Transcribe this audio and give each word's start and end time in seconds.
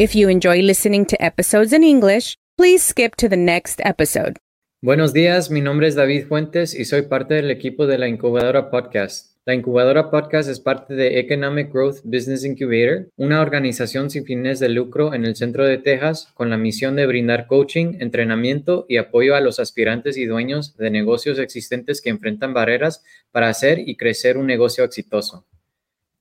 If 0.00 0.14
you 0.14 0.30
enjoy 0.30 0.62
listening 0.62 1.04
to 1.08 1.22
episodes 1.22 1.74
in 1.74 1.84
English, 1.84 2.38
please 2.56 2.82
skip 2.82 3.16
to 3.16 3.28
the 3.28 3.36
next 3.36 3.82
episode. 3.84 4.38
Buenos 4.80 5.12
días, 5.12 5.50
mi 5.50 5.60
nombre 5.60 5.88
es 5.88 5.94
David 5.94 6.24
Fuentes 6.26 6.72
y 6.72 6.86
soy 6.86 7.02
parte 7.02 7.34
del 7.34 7.50
equipo 7.50 7.86
de 7.86 7.98
la 7.98 8.08
Incubadora 8.08 8.70
Podcast. 8.70 9.36
La 9.44 9.52
Incubadora 9.52 10.10
Podcast 10.10 10.48
es 10.48 10.58
parte 10.58 10.94
de 10.94 11.20
Economic 11.20 11.70
Growth 11.70 11.98
Business 12.02 12.46
Incubator, 12.46 13.10
una 13.18 13.42
organización 13.42 14.08
sin 14.08 14.24
fines 14.24 14.58
de 14.58 14.70
lucro 14.70 15.12
en 15.12 15.26
el 15.26 15.36
centro 15.36 15.66
de 15.66 15.76
Texas 15.76 16.28
con 16.32 16.48
la 16.48 16.56
misión 16.56 16.96
de 16.96 17.06
brindar 17.06 17.46
coaching, 17.46 17.98
entrenamiento 18.00 18.86
y 18.88 18.96
apoyo 18.96 19.36
a 19.36 19.42
los 19.42 19.60
aspirantes 19.60 20.16
y 20.16 20.24
dueños 20.24 20.78
de 20.78 20.88
negocios 20.88 21.38
existentes 21.38 22.00
que 22.00 22.08
enfrentan 22.08 22.54
barreras 22.54 23.04
para 23.32 23.50
hacer 23.50 23.78
y 23.86 23.98
crecer 23.98 24.38
un 24.38 24.46
negocio 24.46 24.82
exitoso. 24.82 25.44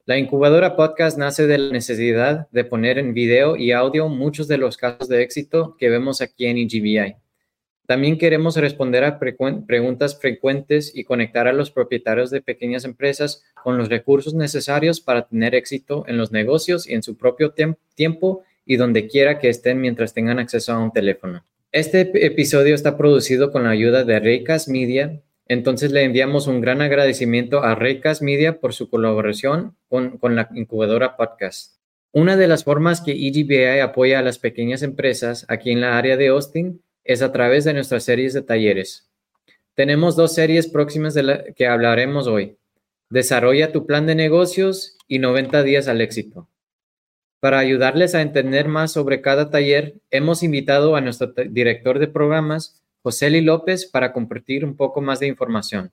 La 0.09 0.17
incubadora 0.17 0.75
podcast 0.75 1.19
nace 1.19 1.45
de 1.45 1.59
la 1.59 1.71
necesidad 1.71 2.49
de 2.49 2.63
poner 2.63 2.97
en 2.97 3.13
video 3.13 3.55
y 3.55 3.73
audio 3.73 4.09
muchos 4.09 4.47
de 4.47 4.57
los 4.57 4.75
casos 4.75 5.07
de 5.07 5.21
éxito 5.21 5.75
que 5.77 5.87
vemos 5.87 6.19
aquí 6.19 6.47
en 6.47 6.57
EGBI. 6.57 7.17
También 7.85 8.17
queremos 8.17 8.57
responder 8.57 9.03
a 9.03 9.19
preguntas 9.19 10.19
frecuentes 10.19 10.91
y 10.95 11.03
conectar 11.03 11.47
a 11.47 11.53
los 11.53 11.69
propietarios 11.69 12.31
de 12.31 12.41
pequeñas 12.41 12.85
empresas 12.85 13.43
con 13.63 13.77
los 13.77 13.87
recursos 13.87 14.33
necesarios 14.33 14.99
para 14.99 15.27
tener 15.27 15.53
éxito 15.53 16.05
en 16.07 16.17
los 16.17 16.31
negocios 16.31 16.89
y 16.89 16.95
en 16.95 17.03
su 17.03 17.15
propio 17.15 17.53
tiempo 17.93 18.41
y 18.65 18.77
donde 18.77 19.05
quiera 19.05 19.37
que 19.37 19.49
estén 19.49 19.79
mientras 19.79 20.15
tengan 20.15 20.39
acceso 20.39 20.73
a 20.73 20.79
un 20.79 20.91
teléfono. 20.91 21.45
Este 21.71 22.25
episodio 22.25 22.73
está 22.73 22.97
producido 22.97 23.51
con 23.51 23.63
la 23.65 23.69
ayuda 23.69 24.03
de 24.05 24.19
Reycas 24.19 24.69
Media, 24.69 25.21
entonces 25.49 25.91
le 25.91 26.03
enviamos 26.03 26.45
un 26.45 26.61
gran 26.61 26.81
agradecimiento 26.81 27.63
a 27.63 27.73
Reycas 27.73 28.21
Media 28.21 28.59
por 28.59 28.73
su 28.73 28.89
colaboración 28.89 29.75
con, 29.89 30.19
con 30.19 30.35
la 30.35 30.47
incubadora 30.53 31.17
podcast. 31.17 31.79
Una 32.13 32.37
de 32.37 32.47
las 32.47 32.63
formas 32.63 33.01
que 33.01 33.11
EGBI 33.11 33.79
apoya 33.79 34.19
a 34.19 34.21
las 34.21 34.37
pequeñas 34.37 34.83
empresas 34.83 35.45
aquí 35.49 35.71
en 35.71 35.81
la 35.81 35.97
área 35.97 36.17
de 36.17 36.27
Austin 36.27 36.81
es 37.03 37.23
a 37.23 37.31
través 37.31 37.65
de 37.65 37.73
nuestras 37.73 38.03
series 38.03 38.33
de 38.33 38.43
talleres. 38.43 39.09
Tenemos 39.73 40.15
dos 40.15 40.35
series 40.35 40.67
próximas 40.67 41.15
de 41.15 41.23
las 41.23 41.39
que 41.55 41.65
hablaremos 41.65 42.27
hoy. 42.27 42.57
Desarrolla 43.09 43.71
tu 43.71 43.87
plan 43.87 44.05
de 44.05 44.13
negocios 44.13 44.97
y 45.07 45.17
90 45.17 45.63
días 45.63 45.87
al 45.87 46.01
éxito. 46.01 46.47
Para 47.39 47.57
ayudarles 47.57 48.13
a 48.13 48.21
entender 48.21 48.67
más 48.67 48.91
sobre 48.91 49.21
cada 49.21 49.49
taller, 49.49 49.95
hemos 50.11 50.43
invitado 50.43 50.95
a 50.95 51.01
nuestro 51.01 51.33
director 51.49 51.97
de 51.97 52.07
programas, 52.07 52.83
Joseli 53.09 53.41
López, 53.41 53.87
para 53.87 54.13
compartir 54.13 54.63
un 54.63 54.75
poco 54.75 55.01
más 55.01 55.19
de 55.19 55.25
información. 55.25 55.91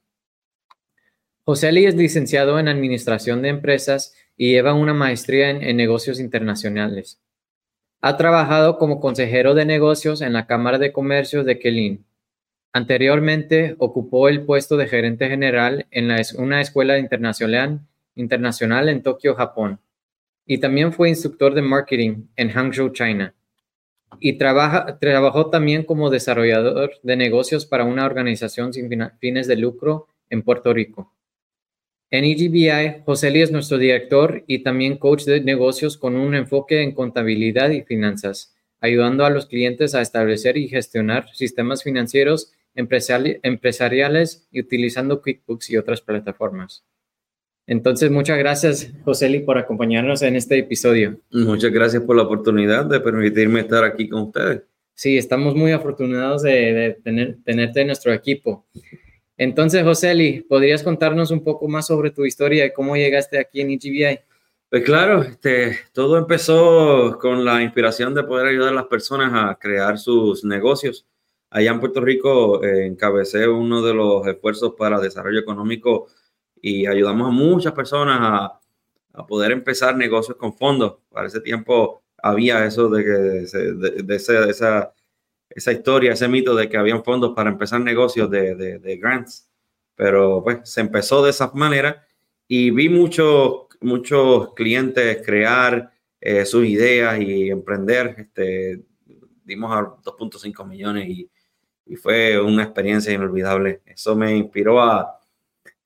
Joseli 1.45 1.87
es 1.87 1.95
licenciado 1.95 2.59
en 2.59 2.69
Administración 2.69 3.41
de 3.41 3.49
Empresas 3.49 4.15
y 4.37 4.51
lleva 4.51 4.75
una 4.75 4.93
maestría 4.93 5.49
en, 5.49 5.77
negocios 5.79 6.21
internacionales. 6.21 7.19
Ha 8.03 8.19
trabajado 8.19 8.77
como 8.77 9.01
consejero 9.01 9.55
de 9.55 9.65
negocios 9.65 10.21
en 10.21 10.35
la 10.35 10.47
Cámara 10.47 10.77
de 10.77 10.93
Comercio 10.93 11.43
de 11.43 11.59
Kelin. 11.59 12.05
Anteriormente 12.75 13.77
ocupó 13.79 14.29
el 14.29 14.43
puesto 14.45 14.77
de 14.77 14.87
gerente 14.87 15.27
general 15.31 15.87
en 15.91 16.11
una 16.37 16.61
escuela 16.61 16.99
internacional, 16.99 17.81
internacional 18.15 18.91
en 18.91 19.03
Tokio, 19.03 19.35
Japón. 19.35 19.81
Y 20.45 20.59
también 20.59 20.93
fue 20.93 21.09
instructor 21.09 21.55
de 21.55 21.63
marketing 21.63 22.27
en 22.37 22.51
Hangzhou, 22.51 22.93
China. 22.93 23.33
Y 24.21 24.39
trabaja, 24.39 24.99
trabajó 24.99 25.51
también 25.51 25.85
como 25.85 26.11
desarrollador 26.11 26.93
de 27.03 27.17
negocios 27.17 27.67
para 27.67 27.85
una 27.85 28.07
organización 28.07 28.73
sin 28.73 28.89
fines 29.19 29.47
de 29.47 29.57
lucro 29.57 30.09
en 30.31 30.43
Puerto 30.43 30.73
Rico. 30.73 31.13
En 32.11 32.25
EGBI, 32.25 33.03
José 33.05 33.43
es 33.43 33.51
nuestro 33.51 33.79
director 33.79 34.45
y 34.47 34.61
también 34.61 34.97
coach 34.97 35.25
de 35.25 35.41
negocios 35.41 35.97
con 35.97 36.15
un 36.15 36.37
enfoque 36.37 36.83
en 36.83 36.93
contabilidad 36.93 37.71
y 37.71 37.83
finanzas, 37.83 38.55
ayudando 38.81 39.25
a 39.25 39.31
los 39.31 39.47
clientes 39.47 39.95
a 39.95 40.03
establecer 40.03 40.57
y 40.57 40.69
gestionar 40.69 41.29
sistemas 41.35 41.83
financieros 41.83 42.53
empresariales 42.77 44.47
y 44.53 44.61
utilizando 44.61 45.21
QuickBooks 45.21 45.71
y 45.71 45.77
otras 45.79 46.01
plataformas. 46.01 46.85
Entonces, 47.67 48.11
muchas 48.11 48.39
gracias, 48.39 48.93
Joseli, 49.05 49.41
por 49.41 49.59
acompañarnos 49.59 50.23
en 50.23 50.37
este 50.37 50.59
episodio. 50.59 51.19
Muchas 51.33 51.73
gracias 51.73 52.03
por 52.03 52.15
la 52.15 52.23
oportunidad 52.23 52.87
de 52.87 53.01
permitirme 53.01 53.61
estar 53.61 53.83
aquí 53.83 54.09
con 54.09 54.23
ustedes. 54.23 54.63
Sí, 54.95 55.19
estamos 55.19 55.55
muy 55.55 55.73
afortunados 55.73 56.43
de, 56.43 56.99
tener, 57.03 57.39
tenerte 57.45 57.81
en 57.81 57.89
nuestro 57.89 58.13
equipo. 58.13 58.65
Entonces, 59.37 59.83
Joseli, 59.83 60.43
¿podrías 60.49 60.83
contarnos 60.83 61.31
un 61.31 61.43
poco 61.43 61.69
más 61.69 61.89
sobre 61.89 62.11
tu 62.11 62.25
historia 62.25 62.65
y 62.65 62.73
cómo 62.73 62.97
llegaste 62.97 63.39
aquí 63.39 63.61
en 63.61 63.71
EGBI? 63.73 64.21
Pues 64.71 64.85
claro, 64.85 65.23
este, 65.23 65.79
todo 65.93 66.19
empezó 66.19 67.19
con 67.21 67.45
la 67.45 67.63
inspiración 67.63 68.15
de 68.15 68.25
poder 68.25 68.47
ayudar 68.47 68.71
a 68.71 68.77
las 68.77 68.87
personas 68.87 69.33
a 69.35 69.57
crear 69.57 69.99
sus 69.99 70.45
negocios. 70.45 71.07
Allá 71.51 71.73
en 71.73 71.81
Puerto 71.81 72.01
Rico 72.01 72.65
eh, 72.65 72.87
encabecé 72.87 73.47
uno 73.49 73.83
de 73.83 73.95
los 73.95 74.27
esfuerzos 74.27 74.75
para 74.77 75.01
desarrollo 75.01 75.41
económico 75.41 76.09
y 76.61 76.87
ayudamos 76.87 77.29
a 77.29 77.33
muchas 77.33 77.73
personas 77.73 78.19
a, 78.21 78.61
a 79.15 79.27
poder 79.27 79.53
empezar 79.53 79.97
negocios 79.97 80.37
con 80.37 80.55
fondos. 80.55 80.97
Para 81.11 81.29
ese 81.29 81.41
tiempo 81.41 82.03
había 82.19 82.65
eso 82.65 82.89
de 82.89 83.05
que 83.05 83.11
de, 83.11 84.03
de 84.03 84.17
esa 84.17 84.93
esa 85.57 85.73
historia, 85.73 86.13
ese 86.13 86.29
mito 86.29 86.55
de 86.55 86.69
que 86.69 86.77
habían 86.77 87.03
fondos 87.03 87.35
para 87.35 87.51
empezar 87.51 87.81
negocios 87.81 88.31
de, 88.31 88.99
grants, 89.01 89.49
pero 89.95 90.43
pues 90.45 90.59
se 90.65 90.83
empezó 90.83 91.25
de 91.25 91.31
esa 91.31 91.51
manera 91.55 92.07
y 92.47 92.71
vi 92.71 92.91
muchos, 92.91 93.69
muchos 93.81 94.53
clientes 94.55 95.23
crear 95.25 95.91
eh, 96.21 96.45
sus 96.45 96.67
ideas 96.67 97.19
y 97.21 97.49
emprender. 97.49 98.15
Este, 98.19 98.83
dimos 99.45 99.73
a 99.73 99.81
2.5 99.81 100.67
millones 100.67 101.09
y, 101.09 101.31
y, 101.87 101.97
fue 101.97 102.39
una 102.39 102.65
experiencia 102.65 103.15
inolvidable. 103.15 103.81
Eso 103.87 104.15
me 104.15 104.37
inspiró 104.37 104.83
a 104.83 105.16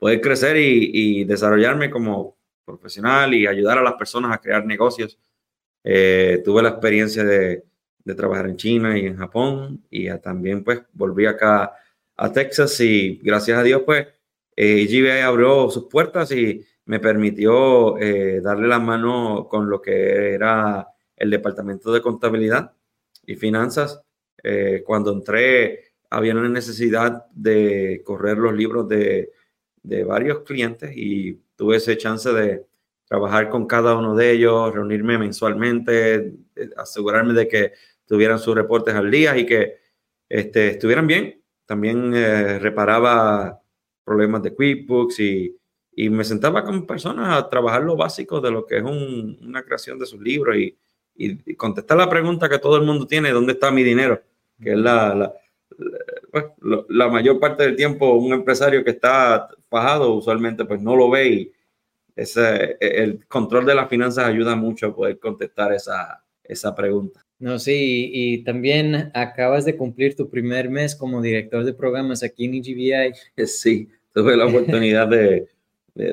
poder 0.00 0.20
crecer 0.20 0.56
y, 0.56 0.90
y 0.92 1.24
desarrollarme 1.24 1.90
como 1.90 2.36
profesional 2.64 3.32
y 3.34 3.46
ayudar 3.46 3.78
a 3.78 3.82
las 3.82 3.94
personas 3.94 4.32
a 4.32 4.40
crear 4.40 4.66
negocios. 4.66 5.16
Eh, 5.84 6.42
tuve 6.44 6.62
la 6.62 6.70
experiencia 6.70 7.22
de 7.22 7.70
de 8.04 8.14
trabajar 8.14 8.46
en 8.46 8.56
China 8.56 8.98
y 8.98 9.06
en 9.06 9.16
Japón 9.16 9.84
y 9.90 10.08
también 10.18 10.64
pues 10.64 10.82
volví 10.92 11.26
acá 11.26 11.72
a 12.16 12.32
Texas 12.32 12.80
y 12.80 13.20
gracias 13.22 13.58
a 13.58 13.62
Dios 13.62 13.82
pues 13.84 14.06
eh, 14.56 15.22
abrió 15.22 15.70
sus 15.70 15.86
puertas 15.86 16.30
y 16.32 16.64
me 16.86 16.98
permitió 16.98 17.98
eh, 17.98 18.40
darle 18.40 18.68
la 18.68 18.78
mano 18.78 19.46
con 19.48 19.70
lo 19.70 19.80
que 19.80 20.34
era 20.34 20.88
el 21.16 21.30
departamento 21.30 21.92
de 21.92 22.02
contabilidad 22.02 22.72
y 23.26 23.36
finanzas. 23.36 24.02
Eh, 24.42 24.82
cuando 24.84 25.12
entré 25.12 25.92
había 26.10 26.34
una 26.34 26.48
necesidad 26.48 27.26
de 27.30 28.02
correr 28.04 28.38
los 28.38 28.54
libros 28.54 28.88
de, 28.88 29.30
de 29.82 30.04
varios 30.04 30.40
clientes 30.40 30.92
y 30.94 31.40
tuve 31.56 31.76
esa 31.76 31.96
chance 31.96 32.32
de 32.32 32.66
trabajar 33.06 33.48
con 33.48 33.66
cada 33.66 33.96
uno 33.96 34.14
de 34.14 34.30
ellos, 34.30 34.72
reunirme 34.72 35.18
mensualmente, 35.18 36.32
asegurarme 36.76 37.34
de 37.34 37.48
que 37.48 37.72
tuvieran 38.06 38.38
sus 38.38 38.54
reportes 38.54 38.94
al 38.94 39.10
día 39.10 39.36
y 39.36 39.46
que 39.46 39.78
este, 40.28 40.70
estuvieran 40.70 41.06
bien. 41.06 41.42
También 41.66 42.12
eh, 42.14 42.58
reparaba 42.58 43.60
problemas 44.04 44.42
de 44.42 44.54
QuickBooks 44.54 45.20
y, 45.20 45.56
y, 45.92 46.10
me 46.10 46.24
sentaba 46.24 46.64
con 46.64 46.86
personas 46.86 47.36
a 47.36 47.48
trabajar 47.48 47.82
lo 47.82 47.96
básico 47.96 48.40
de 48.40 48.50
lo 48.50 48.66
que 48.66 48.78
es 48.78 48.82
una 48.82 49.62
creación 49.62 49.98
de 49.98 50.06
sus 50.06 50.20
libros 50.20 50.56
y, 50.56 50.76
y, 51.14 51.54
contestar 51.54 51.98
la 51.98 52.08
pregunta 52.08 52.48
que 52.48 52.58
todo 52.58 52.76
el 52.76 52.84
mundo 52.84 53.06
tiene, 53.06 53.30
¿dónde 53.30 53.52
está 53.52 53.70
mi 53.70 53.82
dinero? 53.82 54.22
Que 54.60 54.72
es 54.72 54.78
la, 54.78 55.32
pues, 56.30 56.44
la 56.88 57.08
mayor 57.08 57.40
parte 57.40 57.64
del 57.64 57.76
tiempo 57.76 58.14
un 58.14 58.32
empresario 58.32 58.84
que 58.84 58.90
está 58.90 59.48
fajado 59.68 60.14
usualmente 60.14 60.64
pues 60.64 60.80
no 60.80 60.96
lo 60.96 61.10
ve 61.10 61.28
y 61.28 61.52
ese, 62.16 62.76
el 62.80 63.26
control 63.26 63.66
de 63.66 63.74
las 63.74 63.88
finanzas 63.88 64.26
ayuda 64.26 64.56
mucho 64.56 64.88
a 64.88 64.94
poder 64.94 65.18
contestar 65.18 65.72
esa, 65.72 66.22
esa 66.44 66.74
pregunta. 66.74 67.24
No, 67.38 67.58
sí, 67.58 68.10
y, 68.12 68.44
también 68.44 69.10
acabas 69.14 69.64
de 69.64 69.74
cumplir 69.74 70.14
tu 70.14 70.28
primer 70.28 70.68
mes 70.68 70.94
como 70.94 71.22
director 71.22 71.64
de 71.64 71.72
programas 71.72 72.22
aquí 72.22 72.44
en 72.44 72.54
EGBI. 72.54 73.46
Sí, 73.46 73.88
tuve 74.12 74.36
la 74.36 74.46
oportunidad 74.46 75.08
de, 75.08 75.48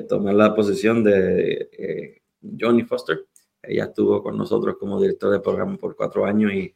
tomar 0.08 0.34
la 0.34 0.54
posición 0.54 1.04
de 1.04 1.68
eh, 1.72 2.22
Johnny 2.58 2.82
Foster. 2.84 3.26
Ella 3.62 3.84
estuvo 3.84 4.22
con 4.22 4.38
nosotros 4.38 4.76
como 4.78 4.98
director 5.00 5.30
de 5.30 5.40
programa 5.40 5.76
por 5.76 5.94
cuatro 5.94 6.24
años 6.24 6.52
y 6.54 6.74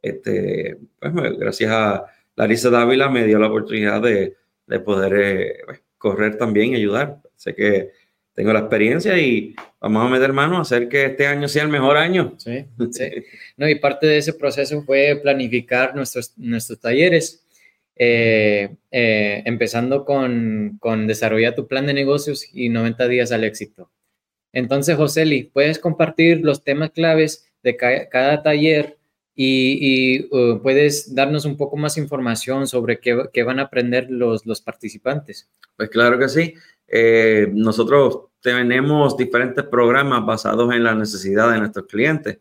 este, 0.00 0.78
pues, 1.00 1.12
gracias 1.36 1.70
a 1.72 2.06
Larissa 2.38 2.70
Dávila 2.70 3.08
me 3.08 3.26
dio 3.26 3.40
la 3.40 3.48
oportunidad 3.48 4.00
de, 4.00 4.36
poder 4.84 5.12
eh, 5.16 5.54
pues, 5.66 5.82
correr 5.98 6.38
también 6.38 6.72
y 6.72 6.76
ayudar. 6.76 7.20
Sé 7.34 7.52
que 7.52 7.90
tengo 8.32 8.52
la 8.52 8.60
experiencia 8.60 9.18
y 9.18 9.56
vamos 9.80 10.06
a 10.06 10.08
meter 10.08 10.32
mano 10.32 10.58
a 10.58 10.60
hacer 10.60 10.88
que 10.88 11.06
este 11.06 11.26
año 11.26 11.48
sea 11.48 11.64
el 11.64 11.68
mejor 11.68 11.96
año. 11.96 12.34
Sí, 12.38 12.64
sí. 12.92 13.10
No, 13.56 13.68
y 13.68 13.74
parte 13.74 14.06
de 14.06 14.18
ese 14.18 14.34
proceso 14.34 14.82
fue 14.84 15.18
planificar 15.20 15.96
nuestros, 15.96 16.38
nuestros 16.38 16.78
talleres, 16.78 17.44
eh, 17.96 18.76
eh, 18.92 19.42
empezando 19.44 20.04
con, 20.04 20.76
con 20.78 21.08
desarrollar 21.08 21.56
tu 21.56 21.66
plan 21.66 21.86
de 21.86 21.94
negocios 21.94 22.48
y 22.52 22.68
90 22.68 23.08
días 23.08 23.32
al 23.32 23.42
éxito. 23.42 23.90
Entonces, 24.52 24.96
Joseli, 24.96 25.50
¿puedes 25.52 25.80
compartir 25.80 26.42
los 26.42 26.62
temas 26.62 26.92
claves 26.92 27.50
de 27.64 27.76
cada 27.76 28.44
taller 28.44 28.97
y, 29.40 30.26
uh, 30.34 30.60
puedes 30.60 31.14
darnos 31.14 31.44
un 31.44 31.56
poco 31.56 31.76
más 31.76 31.96
información 31.96 32.66
sobre 32.66 32.98
qué, 32.98 33.42
van 33.44 33.60
a 33.60 33.62
aprender 33.62 34.10
los, 34.10 34.44
los, 34.44 34.60
participantes. 34.60 35.48
Pues 35.76 35.90
claro 35.90 36.18
que 36.18 36.28
sí. 36.28 36.54
Eh, 36.88 37.48
nosotros 37.52 38.30
tenemos 38.40 39.16
diferentes 39.16 39.64
programas 39.64 40.26
basados 40.26 40.74
en 40.74 40.82
la 40.82 40.92
necesidad 40.96 41.52
de 41.52 41.58
nuestros 41.60 41.86
clientes. 41.86 42.38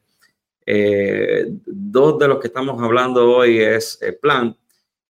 Eh, 0.66 1.46
dos 1.68 2.18
de 2.18 2.28
los 2.30 2.40
que 2.40 2.48
estamos 2.48 2.82
hablando 2.82 3.30
hoy 3.32 3.60
es 3.60 4.00
eh, 4.02 4.14
Plan. 4.14 4.58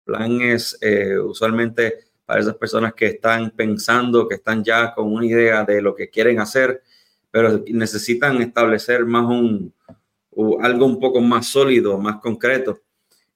Plan 0.02 0.40
es 0.40 0.76
usualmente 1.24 1.98
para 2.24 2.40
esas 2.40 2.56
personas 2.56 2.94
que 2.94 3.06
están 3.06 3.52
pensando, 3.52 4.26
que 4.26 4.34
están 4.36 4.64
ya 4.64 4.92
con 4.92 5.12
una 5.12 5.26
idea 5.26 5.62
de 5.62 5.80
lo 5.80 5.94
que 5.94 6.10
quieren 6.10 6.40
hacer, 6.40 6.82
pero 7.30 7.62
necesitan 7.68 8.42
establecer 8.42 9.04
más 9.04 9.24
un, 9.26 9.72
algo 10.60 10.86
un 10.86 11.00
poco 11.00 11.20
más 11.20 11.46
sólido, 11.46 11.98
más 11.98 12.16
concreto. 12.16 12.80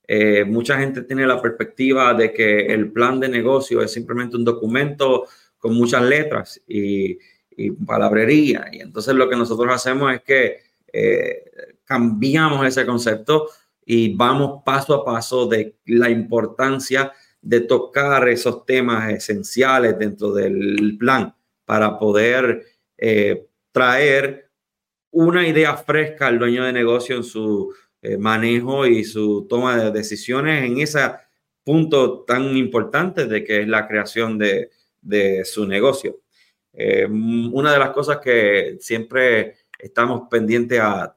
Eh, 0.07 0.45
mucha 0.45 0.79
gente 0.79 1.03
tiene 1.03 1.27
la 1.27 1.41
perspectiva 1.41 2.13
de 2.15 2.33
que 2.33 2.67
el 2.67 2.91
plan 2.91 3.21
de 3.21 3.29
negocio 3.29 3.81
es 3.81 3.93
simplemente 3.93 4.37
un 4.37 4.45
documento 4.45 5.27
con 5.57 5.75
muchas 5.75 6.03
letras 6.03 6.61
y, 6.67 7.19
palabrería. 7.87 8.69
Y 8.73 8.81
entonces 8.81 9.15
lo 9.15 9.29
que 9.29 9.37
nosotros 9.37 9.71
hacemos 9.71 10.15
es 10.15 10.23
que 10.23 10.61
eh, 10.91 11.45
cambiamos 11.85 12.67
ese 12.67 12.87
concepto 12.87 13.49
y 13.85 14.15
vamos 14.17 14.63
paso 14.65 14.95
a 14.95 15.05
paso 15.05 15.47
de 15.47 15.77
la 15.85 16.09
importancia 16.09 17.13
de 17.43 17.61
tocar 17.61 18.29
esos 18.29 18.65
temas 18.65 19.13
esenciales 19.13 19.99
dentro 19.99 20.33
del 20.33 20.97
plan 20.99 21.35
para 21.65 21.99
poder 21.99 22.65
eh, 22.97 23.47
traer 23.73 24.50
una 25.11 25.47
idea 25.47 25.77
fresca 25.77 26.27
al 26.27 26.39
dueño 26.39 26.65
de 26.65 26.73
negocio 26.73 27.17
en 27.17 27.25
su 27.25 27.75
eh, 28.03 28.17
manejo 28.17 28.87
y 28.87 29.05
su 29.05 29.47
toma 29.49 29.77
de 29.77 29.91
decisiones 29.91 30.65
en 30.65 30.79
ese 30.81 31.01
punto 31.65 32.25
tan 32.25 32.57
importante 32.57 33.27
de 33.27 33.45
que 33.45 33.63
es 33.63 33.69
la 33.69 33.87
creación 33.87 34.39
de, 34.39 34.71
su 35.45 35.67
negocio. 35.67 36.21
Eh, 36.73 37.07
una 37.07 37.73
de 37.73 37.79
las 37.79 37.91
cosas 37.91 38.19
que 38.19 38.77
siempre 38.81 39.57
estamos 39.79 40.29
pendientes 40.31 40.81
a, 40.81 41.17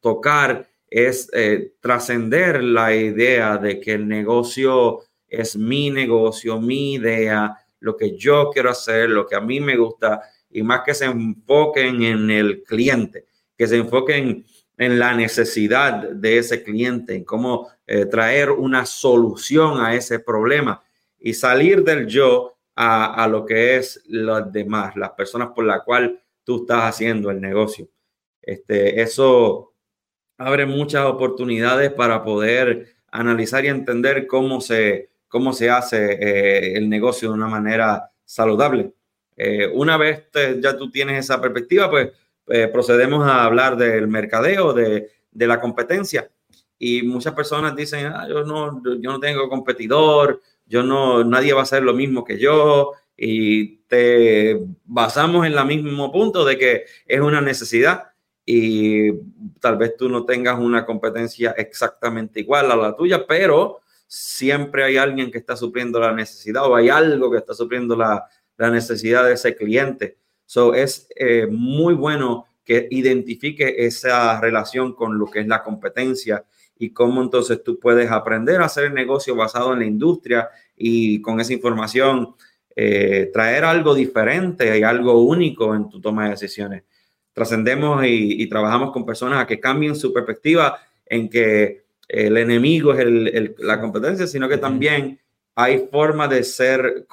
tocar 0.00 0.66
es 0.88 1.30
eh, 1.32 1.74
trascender 1.80 2.62
la 2.64 2.94
idea 2.94 3.56
de 3.56 3.78
que 3.78 3.92
el 3.92 4.08
negocio 4.08 5.02
es 5.28 5.56
mi 5.56 5.90
negocio, 5.90 6.60
mi 6.60 6.94
idea, 6.94 7.56
lo 7.80 7.96
que 7.96 8.16
yo 8.16 8.50
quiero 8.52 8.70
hacer, 8.70 9.10
lo 9.10 9.26
que 9.26 9.36
a 9.36 9.40
mí 9.40 9.60
me 9.60 9.76
gusta 9.76 10.22
y 10.54 10.62
más 10.62 10.82
que 10.86 10.94
se 10.94 11.04
enfoquen 11.04 12.02
en 12.02 12.30
el 12.30 12.62
cliente, 12.62 13.26
que 13.58 13.66
se 13.66 13.76
enfoquen 13.76 14.46
en 14.78 14.98
la 15.00 15.12
necesidad 15.14 16.10
de 16.10 16.38
ese 16.38 16.62
cliente, 16.62 17.16
en 17.16 17.24
cómo 17.24 17.68
eh, 17.86 18.06
traer 18.06 18.50
una 18.52 18.86
solución 18.86 19.84
a 19.84 19.94
ese 19.96 20.20
problema 20.20 20.82
y 21.18 21.34
salir 21.34 21.82
del 21.82 22.06
yo 22.06 22.54
a, 22.76 23.26
lo 23.28 23.44
que 23.44 23.76
es 23.76 24.02
los 24.06 24.52
demás, 24.52 24.96
las 24.96 25.10
personas 25.10 25.48
por 25.54 25.64
las 25.64 25.82
cuales 25.82 26.12
tú 26.44 26.62
estás 26.62 26.82
haciendo 26.84 27.30
el 27.30 27.40
negocio. 27.40 27.88
Este, 28.40 29.00
eso 29.00 29.72
abre 30.38 30.66
muchas 30.66 31.04
oportunidades 31.06 31.92
para 31.92 32.22
poder 32.22 32.94
analizar 33.10 33.64
y 33.64 33.68
entender 33.68 34.26
cómo 34.26 34.60
se, 34.60 35.10
cómo 35.28 35.52
se 35.52 35.70
hace 35.70 36.12
eh, 36.12 36.76
el 36.76 36.88
negocio 36.88 37.28
de 37.28 37.34
una 37.34 37.48
manera 37.48 38.10
saludable. 38.24 38.92
Eh, 39.36 39.68
una 39.72 39.96
vez 39.96 40.28
ya 40.60 40.76
tú 40.76 40.90
tienes 40.90 41.24
esa 41.24 41.40
perspectiva, 41.40 41.90
pues 41.90 42.10
eh, 42.48 42.68
procedemos 42.68 43.26
a 43.26 43.44
hablar 43.44 43.76
del 43.76 44.06
mercadeo, 44.08 44.72
de, 44.72 45.10
la 45.32 45.60
competencia. 45.60 46.30
Y 46.78 47.02
muchas 47.02 47.34
personas 47.34 47.74
dicen, 47.74 48.06
ah, 48.06 48.26
yo, 48.28 48.44
no, 48.44 48.82
yo 48.84 49.12
no 49.12 49.20
tengo 49.20 49.48
competidor, 49.48 50.40
yo 50.66 50.82
no, 50.82 51.24
nadie 51.24 51.52
va 51.52 51.60
a 51.60 51.64
hacer 51.64 51.82
lo 51.82 51.94
mismo 51.94 52.24
que 52.24 52.38
yo. 52.38 52.92
Y 53.16 53.78
te 53.86 54.60
basamos 54.84 55.46
en 55.46 55.54
el 55.56 55.64
mismo 55.66 56.12
punto 56.12 56.44
de 56.44 56.58
que 56.58 56.84
es 57.06 57.20
una 57.20 57.40
necesidad 57.40 58.10
y 58.46 59.12
tal 59.60 59.76
vez 59.78 59.96
tú 59.96 60.08
no 60.08 60.24
tengas 60.24 60.58
una 60.58 60.84
competencia 60.84 61.52
exactamente 61.52 62.40
igual 62.40 62.70
a 62.70 62.76
la 62.76 62.96
tuya, 62.96 63.26
pero 63.26 63.80
siempre 64.06 64.84
hay 64.84 64.96
alguien 64.96 65.30
que 65.30 65.38
está 65.38 65.56
supliendo 65.56 65.98
la 65.98 66.12
necesidad 66.12 66.66
o 66.66 66.76
hay 66.76 66.88
algo 66.88 67.30
que 67.30 67.38
está 67.38 67.54
supliendo 67.54 67.96
la, 67.96 68.28
la 68.56 68.70
necesidad 68.70 69.24
de 69.24 69.34
ese 69.34 69.56
cliente. 69.56 70.16
So, 70.46 70.74
es 70.74 71.08
eh, 71.16 71.46
muy 71.50 71.94
bueno 71.94 72.46
que 72.64 72.88
identifique 72.90 73.86
esa 73.86 74.40
relación 74.40 74.94
con 74.94 75.18
lo 75.18 75.26
que 75.26 75.40
es 75.40 75.46
la 75.46 75.62
competencia 75.62 76.44
y 76.78 76.90
cómo 76.90 77.22
entonces 77.22 77.62
tú 77.62 77.78
puedes 77.78 78.10
aprender 78.10 78.60
a 78.60 78.66
hacer 78.66 78.84
el 78.84 78.94
negocio 78.94 79.36
basado 79.36 79.72
en 79.72 79.80
la 79.80 79.84
industria 79.84 80.48
y 80.76 81.20
con 81.20 81.40
esa 81.40 81.52
información 81.52 82.34
eh, 82.74 83.30
traer 83.32 83.64
algo 83.64 83.94
diferente 83.94 84.76
y 84.78 84.82
algo 84.82 85.22
único 85.22 85.74
en 85.74 85.88
tu 85.88 86.00
toma 86.00 86.24
de 86.24 86.30
decisiones. 86.30 86.82
Trascendemos 87.32 88.04
y, 88.06 88.46
trabajamos 88.48 88.92
con 88.92 89.04
personas 89.04 89.42
a 89.42 89.46
que 89.46 89.60
cambien 89.60 89.94
su 89.96 90.12
perspectiva 90.12 90.78
en 91.06 91.28
que 91.28 91.84
el 92.08 92.36
enemigo 92.36 92.92
es 92.94 93.52
la 93.58 93.80
competencia, 93.80 94.26
sino 94.26 94.48
que 94.48 94.58
también 94.58 95.18
hay 95.54 95.88
formas 95.90 96.30
de 96.30 96.44
ser 96.44 97.06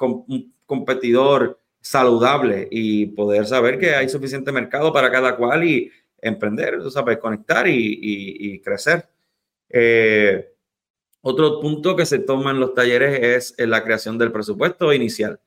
competidor 0.72 1.58
saludable 1.82 2.66
y 2.70 3.04
poder 3.06 3.44
saber 3.44 3.78
que 3.78 3.94
hay 3.94 4.08
suficiente 4.08 4.52
mercado 4.52 4.90
para 4.90 5.10
cada 5.10 5.36
cual 5.36 5.64
y 5.64 5.92
emprender, 6.18 6.78
tú 6.82 6.90
sabes, 6.90 7.18
conectar 7.18 7.66
y, 7.68 8.58
crecer. 8.64 9.06
Eh, 9.68 10.48
otro 11.20 11.60
punto 11.60 11.94
que 11.94 12.06
se 12.06 12.20
toma 12.20 12.52
en 12.52 12.60
los 12.60 12.72
talleres 12.72 13.54
es 13.58 13.68
la 13.68 13.84
creación 13.84 14.16
del 14.16 14.32
presupuesto 14.32 14.94
inicial. 14.94 15.38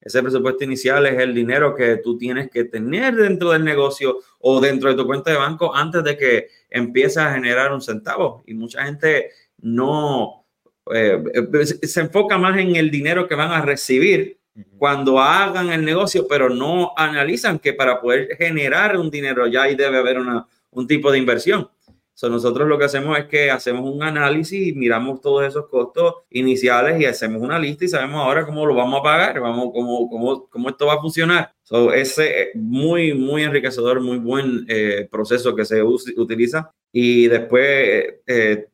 Ese 0.00 0.20
presupuesto 0.20 0.64
inicial 0.64 1.06
es 1.06 1.20
el 1.20 1.32
dinero 1.32 1.76
que 1.76 1.98
tú 1.98 2.18
tienes 2.18 2.50
que 2.50 2.64
tener 2.64 3.14
dentro 3.14 3.50
del 3.52 3.62
negocio 3.62 4.18
o 4.40 4.60
dentro 4.60 4.90
de 4.90 4.96
tu 4.96 5.06
cuenta 5.06 5.30
de 5.30 5.36
banco 5.36 5.72
antes 5.72 6.02
de 6.02 6.16
que 6.16 6.48
empieces 6.70 7.18
a 7.18 7.32
generar 7.32 7.72
un 7.72 7.80
centavo. 7.80 8.42
Y 8.46 8.54
mucha 8.54 8.84
gente 8.84 9.30
no 9.58 10.44
eh, 10.92 11.22
eh, 11.32 11.66
se 11.66 12.00
enfoca 12.00 12.36
más 12.36 12.58
en 12.58 12.74
el 12.74 12.90
dinero 12.90 13.28
que 13.28 13.36
van 13.36 13.52
a 13.52 13.62
recibir 13.62 14.41
cuando 14.76 15.18
hagan 15.18 15.70
el 15.70 15.84
negocio, 15.84 16.26
pero 16.28 16.50
no 16.50 16.92
analizan 16.96 17.58
que 17.58 17.72
para 17.72 18.00
poder 18.00 18.36
generar 18.36 18.96
un 18.96 19.10
dinero 19.10 19.46
ya 19.46 19.62
ahí 19.62 19.74
debe 19.74 19.98
haber 19.98 20.18
una, 20.18 20.46
un 20.70 20.86
tipo 20.86 21.10
de 21.10 21.18
inversión. 21.18 21.68
So, 22.14 22.28
nosotros 22.28 22.68
lo 22.68 22.78
que 22.78 22.84
hacemos 22.84 23.18
es 23.18 23.24
que 23.24 23.50
hacemos 23.50 23.90
un 23.90 24.02
análisis 24.02 24.68
y 24.68 24.74
miramos 24.74 25.20
todos 25.22 25.44
esos 25.44 25.66
costos 25.68 26.16
iniciales 26.30 27.00
y 27.00 27.06
hacemos 27.06 27.40
una 27.40 27.58
lista 27.58 27.86
y 27.86 27.88
sabemos 27.88 28.20
ahora 28.20 28.44
cómo 28.44 28.66
lo 28.66 28.74
vamos 28.74 29.00
a 29.00 29.02
pagar, 29.02 29.40
vamos, 29.40 29.70
cómo, 29.72 30.08
cómo, 30.10 30.48
cómo 30.48 30.68
esto 30.68 30.86
va 30.86 30.94
a 30.94 31.00
funcionar. 31.00 31.52
So, 31.62 31.92
ese 31.92 32.50
muy, 32.54 33.14
muy 33.14 33.44
enriquecedor, 33.44 34.00
muy 34.00 34.18
buen 34.18 34.66
eh, 34.68 35.08
proceso 35.10 35.56
que 35.56 35.64
se 35.64 35.82
utiliza. 35.82 36.70
Y 36.92 37.28
después, 37.28 38.16
eh, 38.26 38.66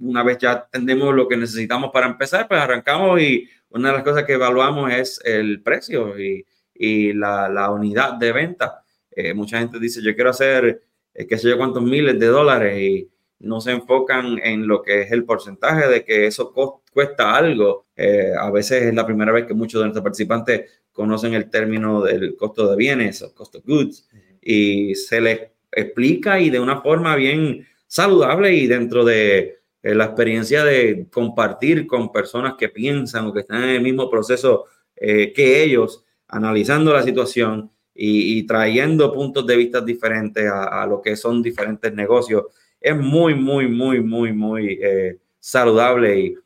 una 0.00 0.24
vez 0.24 0.38
ya 0.38 0.66
tenemos 0.70 1.14
lo 1.14 1.28
que 1.28 1.36
necesitamos 1.36 1.92
para 1.92 2.08
empezar, 2.08 2.48
pues 2.48 2.60
arrancamos 2.60 3.20
y 3.20 3.48
una 3.70 3.88
de 3.90 3.94
las 3.94 4.04
cosas 4.04 4.24
que 4.24 4.34
evaluamos 4.34 4.92
es 4.92 5.20
el 5.24 5.62
precio 5.62 6.18
y, 6.18 6.44
y 6.74 7.12
la, 7.12 7.48
la, 7.48 7.70
unidad 7.70 8.14
de 8.14 8.32
venta. 8.32 8.82
Eh, 9.10 9.34
mucha 9.34 9.58
gente 9.58 9.78
dice, 9.78 10.02
yo 10.02 10.14
quiero 10.14 10.30
hacer, 10.30 10.82
eh, 11.14 11.26
qué 11.26 11.38
sé 11.38 11.48
yo, 11.48 11.58
cuántos 11.58 11.82
miles 11.82 12.18
de 12.18 12.26
dólares 12.26 12.80
y 12.80 13.10
no 13.40 13.60
se 13.60 13.72
enfocan 13.72 14.38
en 14.42 14.66
lo 14.66 14.82
que 14.82 15.02
es 15.02 15.12
el 15.12 15.24
porcentaje 15.24 15.88
de 15.88 16.04
que 16.04 16.26
eso 16.26 16.52
cuesta 16.92 17.34
algo. 17.34 17.86
Eh, 17.96 18.32
a 18.38 18.50
veces 18.50 18.82
es 18.82 18.94
la 18.94 19.06
primera 19.06 19.32
vez 19.32 19.46
que 19.46 19.54
muchos 19.54 19.80
de 19.80 19.86
nuestros 19.86 20.02
participantes 20.02 20.82
conocen 20.92 21.34
el 21.34 21.48
término 21.48 22.02
del 22.02 22.36
costo 22.36 22.68
de 22.70 22.76
bienes 22.76 23.22
o 23.22 23.34
costo 23.34 23.62
goods 23.64 24.08
y 24.42 24.94
se 24.94 25.20
les 25.20 25.40
explica 25.72 26.40
y 26.40 26.50
de 26.50 26.60
una 26.60 26.80
forma 26.80 27.14
bien 27.16 27.66
saludable 27.86 28.54
y 28.54 28.66
dentro 28.66 29.04
de 29.04 29.59
eh, 29.82 29.94
la 29.94 30.04
experiencia 30.06 30.62
de 30.62 31.06
compartir 31.10 31.86
con 31.86 32.12
personas 32.12 32.54
que 32.58 32.68
piensan 32.68 33.26
o 33.26 33.32
que 33.32 33.40
están 33.40 33.62
en 33.62 33.70
el 33.70 33.82
mismo 33.82 34.10
proceso 34.10 34.66
eh, 34.94 35.32
que 35.32 35.62
ellos, 35.62 36.04
analizando 36.28 36.92
la 36.92 37.02
situación 37.02 37.70
y, 37.94 38.46
trayendo 38.46 39.12
puntos 39.12 39.46
de 39.46 39.56
vista 39.56 39.80
diferentes 39.80 40.50
a, 40.50 40.86
lo 40.86 41.02
que 41.02 41.16
son 41.16 41.42
diferentes 41.42 41.92
negocios, 41.92 42.44
es 42.80 42.96
muy, 42.96 43.34
muy, 43.34 43.68
muy, 43.68 44.00
muy, 44.00 44.32
muy 44.32 44.78
eh, 44.82 45.18
saludable 45.38 46.18
y 46.18 46.36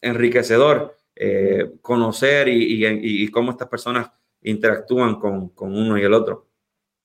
enriquecedor 0.00 0.96
conocer 1.82 2.48
y, 2.48 3.28
cómo 3.28 3.50
estas 3.50 3.68
personas 3.68 4.10
interactúan 4.40 5.16
con, 5.20 5.50
con, 5.50 5.76
uno 5.76 5.98
y 5.98 6.02
el 6.02 6.14
otro. 6.14 6.46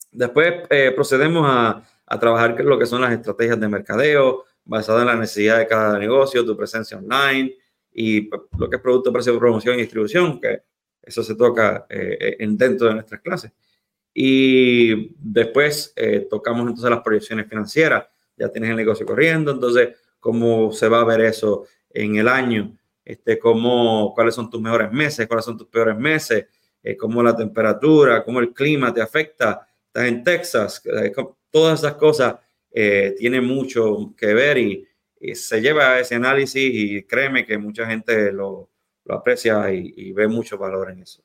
Después 0.10 0.54
procedemos 0.96 1.46
a, 1.46 1.84
a 2.06 2.20
trabajar 2.20 2.58
lo 2.64 2.80
que 2.80 2.86
son 2.86 3.02
las 3.02 3.12
estrategias 3.12 3.60
de 3.60 3.68
mercadeo, 3.68 4.46
basado 4.66 5.00
en 5.00 5.08
la 5.08 5.16
necesidad 5.16 5.60
de 5.60 5.68
cada 5.68 5.98
negocio, 5.98 6.44
tu 6.44 6.58
presencia 6.58 6.98
online 6.98 7.56
y 7.92 8.22
pues, 8.22 8.42
lo 8.58 8.70
que 8.70 8.76
es 8.76 8.82
producto, 8.82 9.14
precio, 9.14 9.38
promoción 9.40 9.76
y 9.76 9.84
distribución, 9.84 10.42
que 10.42 10.64
eso 11.02 11.24
se 11.24 11.36
toca 11.36 11.86
eh, 11.90 12.36
en, 12.40 12.58
dentro 12.58 12.88
de 12.88 12.96
nuestras 12.96 13.22
clases. 13.22 13.52
Y 14.14 15.14
después 15.18 15.94
eh, 15.96 16.28
tocamos 16.30 16.62
entonces 16.62 16.90
las 16.90 17.02
proyecciones 17.02 17.48
financieras. 17.48 18.06
Ya 18.38 18.50
tienes 18.50 18.72
el 18.72 18.76
negocio 18.76 19.06
corriendo, 19.06 19.52
entonces, 19.52 19.90
¿cómo 20.20 20.72
se 20.72 20.90
va 20.90 21.02
a 21.02 21.06
ver 21.06 21.22
eso 21.22 21.66
en 21.90 22.16
el 22.16 22.28
año? 22.28 22.78
Este, 23.04 23.38
cómo, 23.38 24.14
¿Cuáles 24.16 24.34
son 24.34 24.50
tus 24.50 24.62
mejores 24.62 24.92
meses? 24.92 25.28
¿Cuáles 25.28 25.46
son 25.46 25.58
tus 25.58 25.68
peores 25.68 25.98
meses? 25.98 26.48
Eh, 26.82 26.98
¿Cómo 26.98 27.22
la 27.22 27.36
temperatura? 27.36 28.24
¿Cómo 28.24 28.40
el 28.40 28.54
clima 28.54 28.94
te 28.94 29.02
afecta? 29.02 29.68
Estás 29.88 30.06
en 30.06 30.24
Texas. 30.24 30.82
Eh, 30.86 31.14
todas 31.52 31.80
esas 31.80 31.94
cosas 31.96 32.36
eh, 32.76 33.16
tienen 33.18 33.46
mucho 33.46 34.14
que 34.18 34.34
ver 34.34 34.58
y, 34.58 34.88
se 35.34 35.60
lleva 35.60 36.00
ese 36.00 36.14
análisis 36.14 36.62
y 36.72 37.02
créeme 37.04 37.48
que 37.48 37.58
mucha 37.58 37.88
gente 37.88 38.32
lo, 38.32 38.70
lo 39.06 39.16
aprecia 39.16 39.74
y 39.74 40.12
ve 40.12 40.28
mucho 40.28 40.56
valor 40.60 40.92
en 40.92 41.02
eso. 41.02 41.24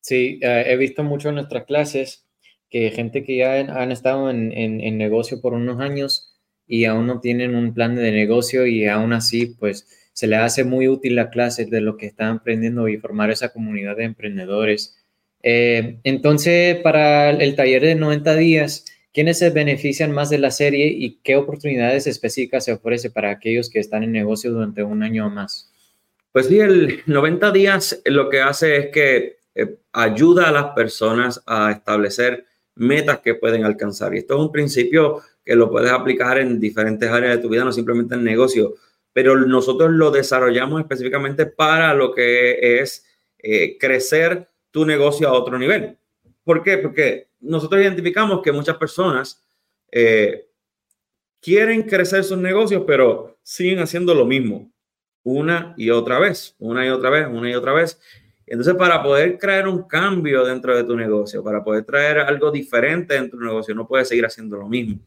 Sí, 0.00 0.38
eh, 0.42 0.64
he 0.66 0.76
visto 0.76 1.02
mucho 1.02 1.28
en 1.28 1.36
nuestras 1.36 1.64
clases 1.64 2.24
que 2.70 2.90
gente 2.90 3.24
que 3.24 3.36
ya 3.36 3.58
han 3.58 3.92
estado 3.92 4.30
en, 4.30 4.52
en, 4.52 4.98
negocio 4.98 5.40
por 5.40 5.52
unos 5.54 5.80
años 5.80 6.34
y 6.66 6.86
aún 6.86 7.06
no 7.06 7.20
tienen 7.20 7.54
un 7.54 7.74
plan 7.74 7.94
de 7.94 8.12
negocio 8.12 8.66
y 8.66 8.86
aún 8.86 9.12
así, 9.12 9.54
pues 9.58 9.86
se 10.14 10.26
le 10.26 10.36
hace 10.36 10.64
muy 10.64 10.88
útil 10.88 11.14
la 11.14 11.30
clase 11.30 11.66
de 11.66 11.80
lo 11.82 11.96
que 11.96 12.06
están 12.06 12.36
aprendiendo 12.36 12.88
y 12.88 12.96
formar 12.98 13.30
esa 13.30 13.50
comunidad 13.50 13.96
de 13.96 14.04
emprendedores. 14.04 14.96
Eh, 15.42 15.98
entonces, 16.04 16.76
para 16.76 17.30
el 17.30 17.54
taller 17.54 17.82
de 17.82 17.94
90 17.94 18.34
días, 18.36 18.84
¿quiénes 19.12 19.38
se 19.38 19.50
benefician 19.50 20.12
más 20.12 20.30
de 20.30 20.38
la 20.38 20.50
serie 20.50 20.86
y 20.86 21.18
qué 21.22 21.36
oportunidades 21.36 22.06
específicas 22.06 22.64
se 22.64 22.72
ofrece 22.72 23.10
para 23.10 23.30
aquellos 23.30 23.70
que 23.70 23.80
están 23.80 24.02
en 24.02 24.12
negocio 24.12 24.52
durante 24.52 24.82
un 24.82 25.02
año 25.02 25.26
o 25.26 25.30
más? 25.30 25.70
Pues 26.32 26.46
sí, 26.46 26.60
el 26.60 27.02
90 27.06 27.50
días 27.52 28.00
lo 28.04 28.28
que 28.28 28.40
hace 28.40 28.76
es 28.76 28.86
que 28.88 29.38
eh, 29.54 29.76
ayuda 29.92 30.48
a 30.48 30.52
las 30.52 30.66
personas 30.66 31.42
a 31.46 31.72
establecer 31.72 32.46
metas 32.76 33.20
que 33.20 33.34
pueden 33.34 33.64
alcanzar. 33.64 34.14
Y 34.14 34.18
esto 34.18 34.34
es 34.34 34.40
un 34.40 34.52
principio 34.52 35.22
que 35.44 35.56
lo 35.56 35.70
puedes 35.70 35.90
aplicar 35.90 36.38
en 36.38 36.60
diferentes 36.60 37.10
áreas 37.10 37.36
de 37.36 37.42
tu 37.42 37.48
vida, 37.48 37.64
no 37.64 37.72
simplemente 37.72 38.14
en 38.14 38.22
negocio, 38.22 38.74
pero 39.12 39.36
nosotros 39.36 39.90
lo 39.90 40.10
desarrollamos 40.10 40.80
específicamente 40.80 41.46
para 41.46 41.94
lo 41.94 42.14
que 42.14 42.80
es 42.80 43.04
eh, 43.38 43.78
crecer 43.78 44.48
tu 44.70 44.84
negocio 44.84 45.28
a 45.28 45.32
otro 45.32 45.58
nivel. 45.58 45.96
¿Por 46.44 46.62
qué? 46.62 46.78
Porque 46.78 47.27
nosotros 47.40 47.80
identificamos 47.80 48.42
que 48.42 48.52
muchas 48.52 48.76
personas 48.76 49.42
eh, 49.90 50.48
quieren 51.40 51.82
crecer 51.82 52.24
sus 52.24 52.38
negocios, 52.38 52.84
pero 52.86 53.38
siguen 53.42 53.80
haciendo 53.80 54.14
lo 54.14 54.24
mismo 54.24 54.70
una 55.22 55.74
y 55.76 55.90
otra 55.90 56.18
vez, 56.18 56.54
una 56.58 56.86
y 56.86 56.88
otra 56.88 57.10
vez, 57.10 57.26
una 57.28 57.50
y 57.50 57.54
otra 57.54 57.72
vez. 57.72 58.00
Entonces, 58.46 58.74
para 58.74 59.02
poder 59.02 59.38
crear 59.38 59.68
un 59.68 59.82
cambio 59.82 60.44
dentro 60.44 60.74
de 60.74 60.84
tu 60.84 60.96
negocio, 60.96 61.44
para 61.44 61.62
poder 61.62 61.84
traer 61.84 62.18
algo 62.18 62.50
diferente 62.50 63.14
dentro 63.14 63.38
de 63.38 63.44
tu 63.44 63.48
negocio, 63.50 63.74
no 63.74 63.86
puedes 63.86 64.08
seguir 64.08 64.24
haciendo 64.24 64.56
lo 64.56 64.68
mismo. 64.68 64.98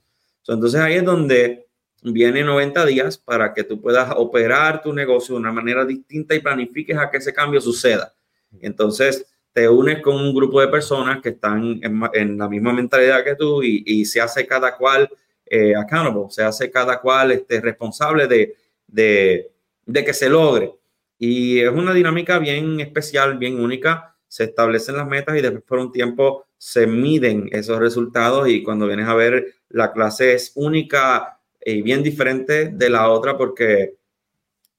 Entonces, 0.47 0.79
ahí 0.79 0.95
es 0.95 1.05
donde 1.05 1.67
viene 2.03 2.43
90 2.43 2.85
días 2.85 3.17
para 3.17 3.53
que 3.53 3.63
tú 3.63 3.81
puedas 3.81 4.11
operar 4.15 4.81
tu 4.81 4.93
negocio 4.93 5.35
de 5.35 5.41
una 5.41 5.51
manera 5.51 5.85
distinta 5.85 6.35
y 6.35 6.39
planifiques 6.39 6.97
a 6.97 7.09
que 7.09 7.17
ese 7.17 7.33
cambio 7.33 7.61
suceda. 7.61 8.13
Entonces, 8.59 9.25
te 9.53 9.67
unes 9.67 10.01
con 10.01 10.15
un 10.15 10.33
grupo 10.33 10.61
de 10.61 10.67
personas 10.67 11.21
que 11.21 11.29
están 11.29 11.79
en, 12.13 12.37
la 12.37 12.47
misma 12.47 12.73
mentalidad 12.73 13.23
que 13.23 13.35
tú 13.35 13.61
y, 13.63 14.05
se 14.05 14.21
hace 14.21 14.47
cada 14.47 14.77
cual 14.77 15.09
eh, 15.45 15.75
accountable, 15.75 16.27
se 16.29 16.43
hace 16.43 16.71
cada 16.71 17.01
cual 17.01 17.31
este, 17.31 17.59
responsable 17.59 18.27
de, 18.27 18.55
de 18.87 20.05
que 20.05 20.13
se 20.13 20.29
logre. 20.29 20.73
Y 21.17 21.59
es 21.59 21.69
una 21.69 21.93
dinámica 21.93 22.39
bien 22.39 22.79
especial, 22.79 23.37
bien 23.37 23.59
única. 23.59 24.15
Se 24.27 24.45
establecen 24.45 24.97
las 24.97 25.07
metas 25.07 25.37
y 25.37 25.41
después 25.41 25.63
por 25.63 25.79
un 25.79 25.91
tiempo 25.91 26.45
se 26.57 26.87
miden 26.87 27.49
esos 27.51 27.79
resultados 27.79 28.47
y 28.47 28.63
cuando 28.63 28.87
vienes 28.87 29.07
a 29.07 29.15
ver 29.15 29.55
la 29.69 29.91
clase 29.91 30.33
es 30.33 30.51
única 30.55 31.39
y 31.63 31.81
bien 31.81 32.03
diferente 32.03 32.69
de 32.69 32.89
la 32.89 33.09
otra 33.09 33.37
porque 33.37 33.95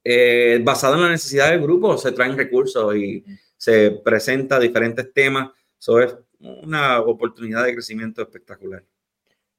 eh, 0.04 0.60
basado 0.62 0.94
en 0.94 1.02
la 1.02 1.10
necesidad 1.10 1.50
del 1.50 1.60
grupo 1.60 1.98
se 1.98 2.12
traen 2.12 2.36
recursos 2.36 2.94
y 2.96 3.24
se 3.62 3.92
presenta 3.92 4.58
diferentes 4.58 5.12
temas. 5.12 5.50
Eso 5.78 6.00
es 6.00 6.16
una 6.40 6.98
oportunidad 6.98 7.64
de 7.64 7.74
crecimiento 7.74 8.20
espectacular. 8.20 8.82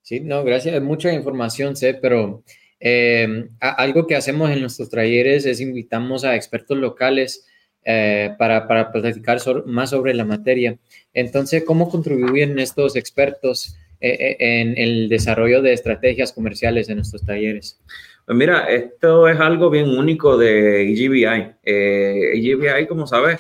Sí, 0.01 0.19
no, 0.19 0.43
gracias. 0.43 0.81
Mucha 0.81 1.13
información, 1.13 1.77
sé, 1.77 1.93
pero 1.93 2.43
eh, 2.81 3.48
algo 3.62 4.05
que 4.05 4.17
hacemos 4.17 4.51
en 4.51 4.60
nuestros 4.60 4.89
talleres 4.89 5.45
es 5.45 5.62
invitamos 5.62 6.25
a 6.25 6.36
expertos 6.36 6.77
locales 6.77 7.48
eh, 7.86 8.31
para, 8.38 8.67
para, 8.67 8.91
platicar 8.91 9.39
más 9.67 9.91
sobre 9.91 10.13
la 10.13 10.25
materia. 10.25 10.77
Entonces, 11.13 11.63
¿cómo 11.63 11.89
contribuyen 11.89 12.60
estos 12.60 12.98
expertos 12.98 13.77
eh, 14.01 14.36
en 14.38 14.77
el 14.77 15.07
desarrollo 15.07 15.62
de 15.62 15.72
estrategias 15.72 16.33
comerciales 16.33 16.89
en 16.89 16.98
nuestros 16.98 17.25
talleres? 17.25 17.79
Pues 18.25 18.38
mira, 18.38 18.69
esto 18.69 19.29
es 19.29 19.39
algo 19.39 19.69
bien 19.69 19.88
único 19.88 20.38
de 20.38 20.91
EGBI. 20.91 21.55
EGBI, 21.63 22.86
como 22.88 23.07
sabes, 23.07 23.39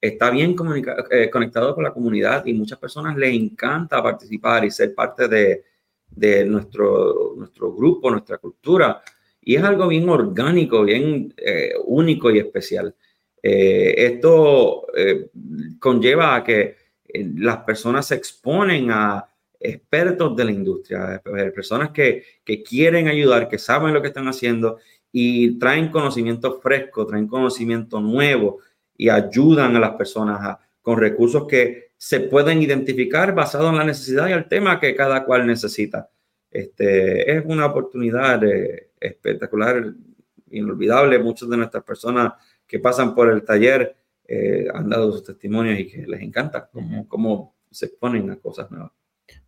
está 0.00 0.30
bien 0.30 0.54
conectado 0.54 1.74
con 1.74 1.84
la 1.84 1.92
comunidad 1.92 2.46
y 2.46 2.54
muchas 2.54 2.78
personas 2.78 3.16
les 3.16 3.34
encanta 3.34 4.02
participar 4.02 4.64
y 4.64 4.70
ser 4.70 4.94
parte 4.94 5.28
de, 5.28 5.64
de 6.10 6.44
nuestro, 6.44 7.34
nuestro 7.36 7.72
grupo, 7.72 8.10
nuestra 8.10 8.38
cultura. 8.38 9.02
Y 9.42 9.56
es 9.56 9.62
algo 9.62 9.88
bien 9.88 10.08
orgánico, 10.08 10.84
bien 10.84 11.32
eh, 11.36 11.72
único 11.84 12.30
y 12.30 12.38
especial. 12.38 12.94
Eh, 13.42 13.94
esto 13.96 14.86
eh, 14.94 15.30
conlleva 15.78 16.36
a 16.36 16.44
que 16.44 16.76
las 17.12 17.58
personas 17.58 18.06
se 18.06 18.14
exponen 18.14 18.90
a 18.90 19.26
expertos 19.58 20.36
de 20.36 20.44
la 20.44 20.52
industria, 20.52 21.20
personas 21.54 21.90
que, 21.90 22.24
que, 22.44 22.62
quieren 22.62 23.08
ayudar, 23.08 23.48
que 23.48 23.58
saben 23.58 23.92
lo 23.92 24.00
que 24.00 24.08
están 24.08 24.28
haciendo 24.28 24.78
y 25.12 25.58
traen 25.58 25.90
conocimiento 25.90 26.60
fresco, 26.60 27.06
traen 27.06 27.26
conocimiento 27.26 28.00
nuevo 28.00 28.60
y 29.00 29.08
ayudan 29.08 29.74
a 29.74 29.80
las 29.80 29.92
personas 29.92 30.58
con 30.82 30.98
recursos 30.98 31.46
que 31.46 31.92
se 31.96 32.20
pueden 32.20 32.60
identificar 32.60 33.34
basado 33.34 33.70
en 33.70 33.76
la 33.76 33.84
necesidad 33.84 34.28
y 34.28 34.32
el 34.32 34.46
tema 34.46 34.78
que 34.78 34.94
cada 34.94 35.24
cual 35.24 35.46
necesita. 35.46 36.10
Este, 36.50 37.34
es 37.34 37.42
una 37.46 37.64
oportunidad 37.64 38.44
eh, 38.44 38.90
espectacular, 39.00 39.94
inolvidable. 40.50 41.18
Muchas 41.18 41.48
de 41.48 41.56
nuestras 41.56 41.82
personas 41.82 42.34
que 42.66 42.78
pasan 42.78 43.14
por 43.14 43.30
el 43.30 43.42
taller 43.42 43.96
eh, 44.28 44.66
han 44.74 44.90
dado 44.90 45.10
sus 45.12 45.24
testimonios 45.24 45.80
y 45.80 45.86
que 45.88 46.06
les 46.06 46.20
encanta 46.20 46.68
cómo, 46.70 47.08
cómo 47.08 47.54
se 47.70 47.86
exponen 47.86 48.30
a 48.30 48.36
cosas 48.36 48.70
nuevas. 48.70 48.92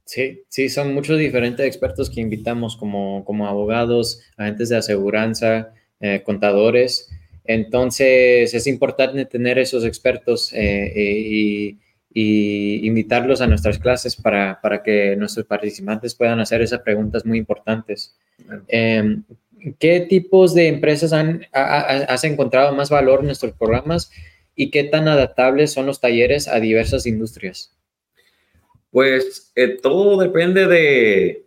Sí, 0.06 0.44
sí, 0.48 0.70
son 0.70 0.94
muchos 0.94 1.18
diferentes 1.18 1.66
expertos 1.66 2.08
que 2.08 2.22
invitamos 2.22 2.74
como, 2.74 3.22
como 3.26 3.46
abogados, 3.48 4.22
agentes 4.38 4.70
de 4.70 4.76
aseguranza, 4.76 5.74
eh, 6.00 6.22
contadores. 6.24 7.10
Entonces 7.44 8.54
es 8.54 8.66
importante 8.66 9.24
tener 9.24 9.58
esos 9.58 9.84
expertos 9.84 10.52
y 10.52 11.78
y 12.14 12.86
invitarlos 12.86 13.40
a 13.40 13.46
nuestras 13.46 13.78
clases 13.78 14.16
para, 14.16 14.60
para, 14.60 14.82
que 14.82 15.16
nuestros 15.16 15.46
participantes 15.46 16.14
puedan 16.14 16.40
hacer 16.40 16.60
esas 16.60 16.80
preguntas 16.80 17.24
muy 17.24 17.38
importantes. 17.38 18.16
Em, 18.68 19.24
¿Qué 19.78 20.00
tipos 20.00 20.54
de 20.54 20.68
empresas 20.68 21.12
han, 21.12 21.46
has 21.52 22.24
encontrado 22.24 22.74
más 22.74 22.90
valor 22.90 23.20
en 23.20 23.26
nuestros 23.26 23.52
programas 23.52 24.10
y 24.56 24.70
qué 24.70 24.84
tan 24.84 25.08
adaptables 25.08 25.72
son 25.72 25.86
los 25.86 26.00
talleres 26.00 26.48
a 26.48 26.58
diversas 26.60 27.06
industrias? 27.06 27.74
Pues 28.90 29.52
eh, 29.54 29.78
todo 29.80 30.20
depende 30.20 30.66
de, 30.66 31.46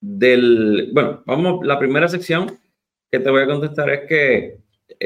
del, 0.00 0.90
bueno, 0.92 1.22
vamos, 1.24 1.66
la 1.66 1.78
primera 1.78 2.06
sección 2.08 2.58
que 3.10 3.18
te 3.18 3.30
voy 3.30 3.42
a 3.42 3.46
contestar 3.46 3.90
es 3.90 4.00
que 4.06 4.36
eh, 4.36 4.58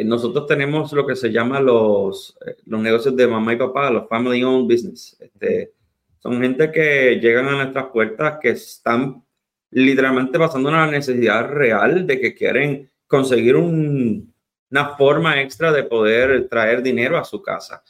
nosotros 0.05 0.47
tenemos 0.47 0.93
lo 0.93 1.07
que 1.07 1.17
se 1.17 1.31
llama 1.31 1.61
los, 1.61 2.37
eh, 2.47 2.57
los 2.67 2.81
negocios 2.81 3.17
de 3.17 3.27
mamá 3.27 3.53
y 3.53 3.57
papá, 3.57 3.91
los 3.91 4.09
family 4.09 4.43
owned 4.43 4.73
business. 4.73 5.17
Este, 5.21 5.73
son 6.19 6.41
gente 6.41 6.71
que 6.71 7.19
llegan 7.21 7.49
a 7.49 7.57
nuestras 7.57 7.87
puertas 7.87 8.39
que 8.41 8.51
están 8.51 9.25
literalmente 9.71 10.39
pasando 10.39 10.69
una 10.69 10.87
necesidad 10.87 11.49
real 11.49 12.07
de 12.07 12.21
que 12.21 12.35
quieren 12.35 12.91
conseguir 13.07 13.57
una 13.57 14.97
forma 14.97 15.41
extra 15.41 15.73
de 15.73 15.83
poder 15.83 16.49
traer 16.49 16.83
dinero 16.83 17.19
a 17.19 17.25
su 17.25 17.43
casa. 17.43 17.83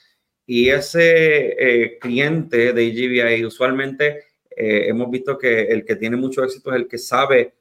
Y 0.46 0.68
ese 0.68 1.54
eh, 1.58 1.98
cliente 1.98 2.72
de 2.72 2.90
GBI 2.90 3.44
usualmente 3.44 4.24
hemos 4.54 5.10
visto 5.10 5.38
que 5.38 5.62
el 5.62 5.82
que 5.82 5.96
tiene 5.96 6.16
mucho 6.16 6.44
éxito 6.44 6.70
es 6.70 6.76
el 6.76 6.86
que 6.86 6.98
sabe 6.98 7.54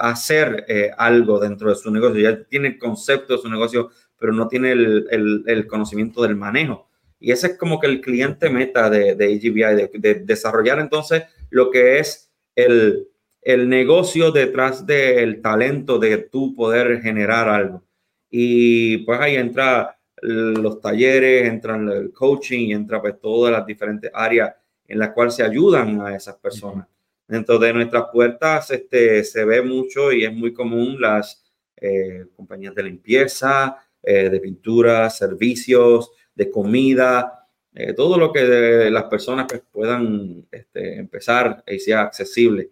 hacer 0.00 0.64
eh, 0.68 0.90
algo 0.96 1.38
dentro 1.38 1.70
de 1.70 1.76
su 1.76 1.90
negocio. 1.90 2.20
Ya 2.20 2.44
tiene 2.44 2.68
el 2.68 2.78
concepto 2.78 3.34
de 3.34 3.42
su 3.42 3.48
negocio, 3.48 3.90
pero 4.18 4.32
no 4.32 4.48
tiene 4.48 4.72
el, 4.72 5.44
el, 5.46 5.66
conocimiento 5.66 6.22
del 6.22 6.36
manejo. 6.36 6.88
Y 7.20 7.32
ese 7.32 7.48
es 7.48 7.58
como 7.58 7.80
que 7.80 7.86
el 7.86 8.00
cliente 8.00 8.50
meta 8.50 8.90
de, 8.90 9.14
de 9.14 9.24
AGBI, 9.24 9.98
de, 9.98 10.14
desarrollar 10.24 10.78
entonces 10.78 11.24
lo 11.50 11.70
que 11.70 11.98
es 11.98 12.30
el, 12.54 13.08
el 13.42 13.68
negocio 13.68 14.30
detrás 14.30 14.86
del 14.86 15.40
talento 15.40 15.98
de 15.98 16.18
tú 16.18 16.54
poder 16.54 17.00
generar 17.00 17.48
algo. 17.48 17.84
Y 18.30 18.98
pues 18.98 19.20
ahí 19.20 19.36
entra 19.36 19.98
los 20.20 20.80
talleres, 20.80 21.48
entran 21.48 21.88
el 21.88 22.12
coaching 22.12 22.70
entra 22.72 23.00
pues 23.00 23.20
todas 23.20 23.52
las 23.52 23.64
diferentes 23.64 24.10
áreas 24.12 24.52
en 24.86 24.98
la 24.98 25.12
cual 25.12 25.30
se 25.30 25.42
ayudan 25.42 26.00
a 26.00 26.14
esas 26.14 26.36
personas. 26.36 26.86
Dentro 27.28 27.58
de 27.58 27.74
nuestras 27.74 28.06
puertas 28.10 28.70
este, 28.70 29.22
se 29.22 29.44
ve 29.44 29.60
mucho 29.60 30.10
y 30.12 30.24
es 30.24 30.32
muy 30.32 30.54
común 30.54 30.98
las 30.98 31.44
eh, 31.76 32.24
compañías 32.34 32.74
de 32.74 32.82
limpieza, 32.82 33.76
eh, 34.02 34.30
de 34.30 34.40
pintura, 34.40 35.10
servicios, 35.10 36.10
de 36.34 36.50
comida, 36.50 37.46
eh, 37.74 37.92
todo 37.92 38.16
lo 38.16 38.32
que 38.32 38.88
las 38.90 39.04
personas 39.04 39.46
pues, 39.46 39.62
puedan 39.70 40.46
este, 40.50 40.96
empezar 40.96 41.62
y 41.66 41.78
sea 41.78 42.00
accesible. 42.00 42.70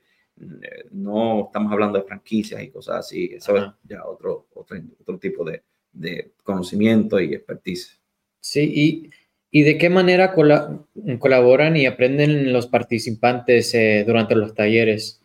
no 0.90 1.46
estamos 1.46 1.72
hablando 1.72 1.98
de 1.98 2.04
franquicias 2.04 2.62
y 2.62 2.70
cosas 2.70 2.96
así, 2.96 3.32
eso 3.34 3.56
es 3.56 3.64
ya 3.84 4.06
otro, 4.06 4.48
otro, 4.54 4.78
otro 5.00 5.18
tipo 5.18 5.44
de, 5.44 5.62
de, 5.92 6.32
conocimiento 6.42 7.20
y 7.20 7.34
expertise. 7.34 8.00
Sí, 8.40 8.62
y 8.74 9.10
¿Y 9.56 9.62
de 9.62 9.78
qué 9.78 9.88
manera 9.88 10.34
colaboran 10.34 11.78
y 11.78 11.86
aprenden 11.86 12.52
los 12.52 12.66
participantes 12.66 13.72
eh, 13.74 14.04
durante 14.06 14.34
los 14.34 14.54
talleres? 14.54 15.18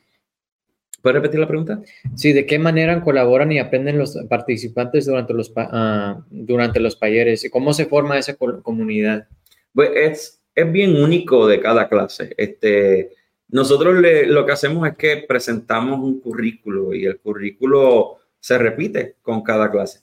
¿Puedes 1.01 1.15
repetir 1.15 1.41
la 1.41 1.49
pregunta? 1.49 1.81
Sí, 2.15 2.31
¿de 2.31 2.45
qué 2.45 2.57
manera 2.57 3.01
colaboran 3.01 3.51
y 3.51 3.59
aprenden 3.59 3.97
los 3.97 4.17
participantes 4.29 5.05
durante 5.05 5.33
los, 5.33 5.49
uh, 5.49 6.23
durante 6.29 6.79
los 6.79 6.97
talleres? 6.97 7.45
¿Cómo 7.51 7.73
se 7.73 7.87
forma 7.87 8.17
esa 8.17 8.37
comunidad? 8.37 9.27
Pues 9.73 9.89
es, 9.95 10.41
es 10.55 10.71
bien 10.71 10.95
único 10.95 11.45
de 11.45 11.59
cada 11.59 11.89
clase. 11.89 12.33
Este, 12.37 13.11
nosotros 13.49 14.01
lo 14.27 14.45
que 14.45 14.51
hacemos 14.53 14.87
es 14.87 14.95
que 14.95 15.25
presentamos 15.27 15.99
un 15.99 16.21
currículo 16.21 16.93
y 16.93 17.03
el 17.03 17.19
currículo 17.19 18.19
se 18.39 18.57
repite 18.57 19.15
con 19.23 19.43
cada 19.43 19.69
clase. 19.69 19.99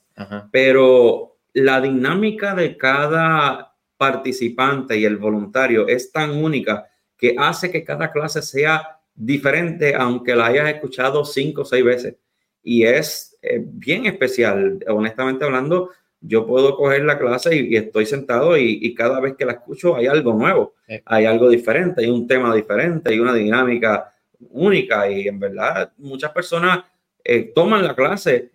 Pero 0.52 1.38
la 1.54 1.80
dinámica 1.80 2.54
de 2.54 2.76
cada 2.76 3.67
participante 3.98 4.96
y 4.96 5.04
el 5.04 5.18
voluntario 5.18 5.86
es 5.86 6.10
tan 6.10 6.30
única 6.30 6.86
que 7.16 7.34
hace 7.36 7.70
que 7.70 7.84
cada 7.84 8.10
clase 8.12 8.40
sea 8.40 9.00
diferente, 9.14 9.94
aunque 9.94 10.36
la 10.36 10.46
hayas 10.46 10.70
escuchado 10.70 11.24
cinco 11.24 11.62
o 11.62 11.64
seis 11.64 11.84
veces. 11.84 12.16
Y 12.62 12.84
es 12.84 13.36
eh, 13.42 13.60
bien 13.62 14.06
especial. 14.06 14.78
Honestamente 14.88 15.44
hablando, 15.44 15.90
yo 16.20 16.46
puedo 16.46 16.76
coger 16.76 17.04
la 17.04 17.18
clase 17.18 17.56
y, 17.56 17.76
estoy 17.76 18.06
sentado 18.06 18.56
y, 18.56 18.94
cada 18.94 19.20
vez 19.20 19.34
que 19.36 19.44
la 19.44 19.52
escucho 19.52 19.96
hay 19.96 20.06
algo 20.06 20.32
nuevo, 20.32 20.74
hay 21.04 21.26
algo 21.26 21.48
diferente, 21.48 22.02
hay 22.02 22.10
un 22.10 22.26
tema 22.26 22.54
diferente, 22.54 23.10
hay 23.10 23.20
una 23.20 23.34
dinámica 23.34 24.12
única 24.50 25.10
y 25.10 25.28
en 25.28 25.38
verdad 25.38 25.92
muchas 25.98 26.32
personas 26.32 26.84
eh, 27.24 27.52
toman 27.54 27.84
la 27.84 27.94
clase, 27.94 28.52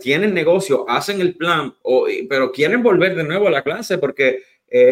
tienen 0.00 0.34
negocio, 0.34 0.88
hacen 0.88 1.20
el 1.20 1.36
plan, 1.36 1.74
pero 2.28 2.50
quieren 2.50 2.82
volver 2.82 3.14
de 3.14 3.24
nuevo 3.24 3.48
a 3.48 3.50
la 3.50 3.62
clase 3.62 3.98
porque 3.98 4.42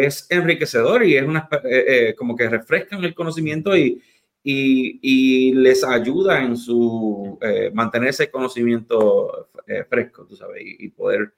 es 0.06 0.26
enriquecedor 0.30 1.04
y 1.04 1.16
es 1.16 1.24
una, 1.24 1.48
eh, 1.64 1.84
eh, 1.88 2.14
como 2.14 2.36
que 2.36 2.48
refrescan 2.48 3.04
el 3.04 3.14
conocimiento 3.14 3.76
y, 3.76 4.00
y, 4.42 5.52
les 5.54 5.82
ayuda 5.84 6.42
en 6.42 6.56
su 6.56 7.38
eh, 7.40 7.70
mantener 7.72 8.10
ese 8.10 8.30
conocimiento 8.30 9.48
fresco, 9.88 10.26
tú 10.26 10.36
sabes, 10.36 10.62
y, 10.62 10.88
poder 10.90 11.32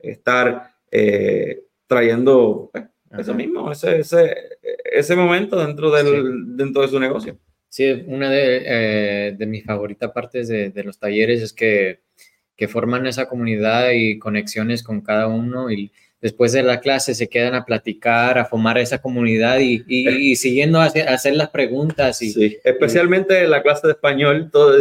estar 0.00 0.74
trayendo 1.86 2.70
eso 3.16 3.34
mismo, 3.34 3.70
ese, 3.70 4.00
ese, 4.00 4.34
ese, 4.84 5.14
momento 5.14 5.56
dentro, 5.64 5.90
del, 5.92 6.56
dentro 6.56 6.82
de 6.82 6.88
su 6.88 6.98
negocio. 6.98 7.38
Sí, 7.68 8.04
una 8.06 8.30
de, 8.30 9.36
de 9.38 9.46
mis 9.46 9.64
favoritas 9.64 10.10
partes 10.10 10.48
de, 10.48 10.70
de, 10.70 10.82
los 10.82 10.98
talleres 10.98 11.42
es 11.42 11.52
que, 11.52 12.00
que 12.56 12.66
forman 12.66 13.06
esa 13.06 13.28
comunidad 13.28 13.90
y 13.92 14.18
conexiones 14.18 14.82
con 14.82 15.00
cada 15.00 15.28
uno 15.28 15.70
y 15.70 15.92
después 16.20 16.52
de 16.52 16.62
la 16.62 16.80
clase 16.80 17.14
se 17.14 17.28
quedan 17.28 17.54
a 17.54 17.64
platicar, 17.64 18.38
a 18.38 18.44
formar 18.44 18.78
esa 18.78 18.98
comunidad 18.98 19.58
y, 19.60 19.84
y, 19.86 20.36
siguiendo 20.36 20.80
a 20.80 20.84
hacer, 20.84 21.34
las 21.34 21.50
preguntas. 21.50 22.20
Y, 22.22 22.32
sí, 22.32 22.58
especialmente 22.64 23.44
en 23.44 23.50
la 23.50 23.62
clase 23.62 23.86
de 23.86 23.92
español. 23.92 24.50
Todo, 24.50 24.76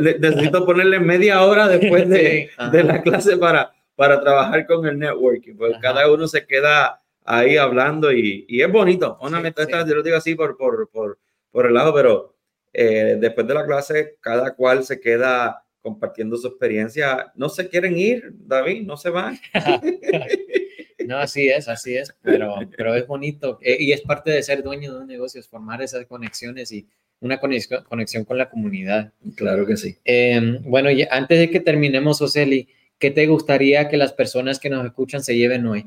necesito 0.00 0.64
ponerle 0.66 1.00
media 1.00 1.42
hora 1.42 1.68
después 1.68 2.08
de, 2.08 2.50
de, 2.70 2.84
la 2.84 3.02
clase 3.02 3.36
para, 3.36 3.72
para 3.96 4.20
trabajar 4.20 4.66
con 4.66 4.86
el 4.86 4.98
networking, 4.98 5.54
porque 5.56 5.78
cada 5.80 6.10
uno 6.12 6.28
se 6.28 6.46
queda 6.46 7.00
ahí 7.24 7.56
hablando 7.56 8.12
y, 8.12 8.44
y 8.48 8.62
es 8.62 8.70
bonito. 8.70 9.18
Una 9.20 9.40
meta, 9.40 9.66
yo 9.68 9.94
lo 9.94 10.02
digo 10.02 10.16
así 10.16 10.34
por, 10.34 10.56
por, 10.56 10.88
por, 10.90 11.18
por 11.50 11.66
el 11.66 11.74
lado, 11.74 11.94
pero 11.94 12.34
eh, 12.72 13.16
después 13.18 13.46
de 13.46 13.54
la 13.54 13.66
clase 13.66 14.16
cada 14.20 14.54
cual 14.54 14.84
se 14.84 15.00
queda 15.00 15.62
compartiendo 15.82 16.36
su 16.36 16.46
experiencia. 16.46 17.32
No 17.34 17.48
se 17.48 17.68
quieren 17.68 17.98
ir, 17.98 18.32
David, 18.32 18.82
no 18.82 18.96
se 18.96 19.10
van. 19.10 19.38
no, 21.06 21.18
así 21.18 21.48
es, 21.48 21.68
así 21.68 21.96
es, 21.96 22.14
pero, 22.22 22.54
pero 22.76 22.94
es 22.94 23.06
bonito 23.06 23.58
eh, 23.60 23.76
y 23.78 23.92
es 23.92 24.00
parte 24.00 24.30
de 24.30 24.42
ser 24.42 24.62
dueño 24.62 24.94
de 24.94 25.00
un 25.00 25.06
negocio, 25.06 25.40
es 25.40 25.48
formar 25.48 25.82
esas 25.82 26.06
conexiones 26.06 26.72
y 26.72 26.86
una 27.20 27.38
conexión, 27.38 27.84
conexión 27.84 28.24
con 28.24 28.38
la 28.38 28.48
comunidad. 28.48 29.12
Claro 29.36 29.66
que 29.66 29.76
sí. 29.76 29.96
Em, 30.04 30.62
bueno, 30.62 30.90
y 30.90 31.06
antes 31.10 31.38
de 31.38 31.50
que 31.50 31.60
terminemos, 31.60 32.20
Oseli, 32.20 32.68
¿qué 32.98 33.10
te 33.10 33.26
gustaría 33.26 33.88
que 33.88 33.96
las 33.96 34.12
personas 34.12 34.58
que 34.58 34.70
nos 34.70 34.84
escuchan 34.84 35.22
se 35.22 35.36
lleven 35.36 35.66
hoy? 35.66 35.86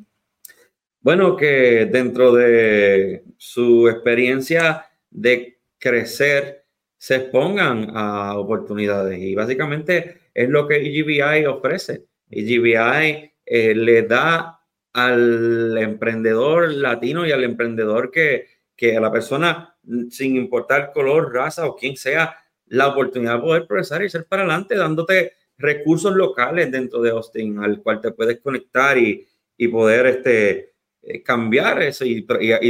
Bueno, 1.01 1.36
que 1.36 1.86
dentro 1.86 2.34
de 2.34 3.23
su 3.38 3.88
experiencia 3.89 4.88
de 5.12 5.60
crecer, 5.77 6.64
se 7.06 7.18
expongan 7.18 7.91
a 7.94 8.36
oportunidades 8.36 9.20
y 9.20 9.36
básicamente 9.36 10.22
es 10.34 10.50
lo 10.50 10.68
que 10.68 10.78
EGBI 10.78 11.46
ofrece. 11.46 12.06
EGBI 12.32 13.32
eh, 13.46 13.76
le 13.76 14.02
da 14.02 14.60
al 14.91 15.78
emprendedor 15.78 16.74
latino 16.74 17.28
y 17.28 17.32
al 17.32 17.44
emprendedor 17.44 18.10
que, 18.10 18.48
que 18.76 18.98
a 18.98 19.00
la 19.00 19.12
persona, 19.12 19.78
sin 20.10 20.36
importar 20.36 20.94
color, 20.94 21.32
raza 21.32 21.68
o 21.68 21.76
quien 21.76 21.96
sea, 21.96 22.38
la 22.65 22.88
oportunidad 22.88 23.36
de 23.36 23.41
poder 23.41 23.68
progresar 23.68 24.04
y 24.04 24.10
ser 24.10 24.26
para 24.26 24.41
adelante, 24.41 24.74
dándote 24.76 25.34
recursos 25.60 26.15
locales 26.15 26.72
dentro 26.72 27.04
de 27.04 27.12
Austin 27.12 27.60
al 27.60 27.84
cual 27.84 28.02
te 28.02 28.13
puedes 28.13 28.39
conectar 28.41 28.98
y, 28.98 29.28
y 29.56 29.68
poder 29.68 30.08
este, 30.08 30.74
eh, 31.04 31.22
cambiar 31.22 31.84
eso 31.84 32.04
y, 32.04 32.24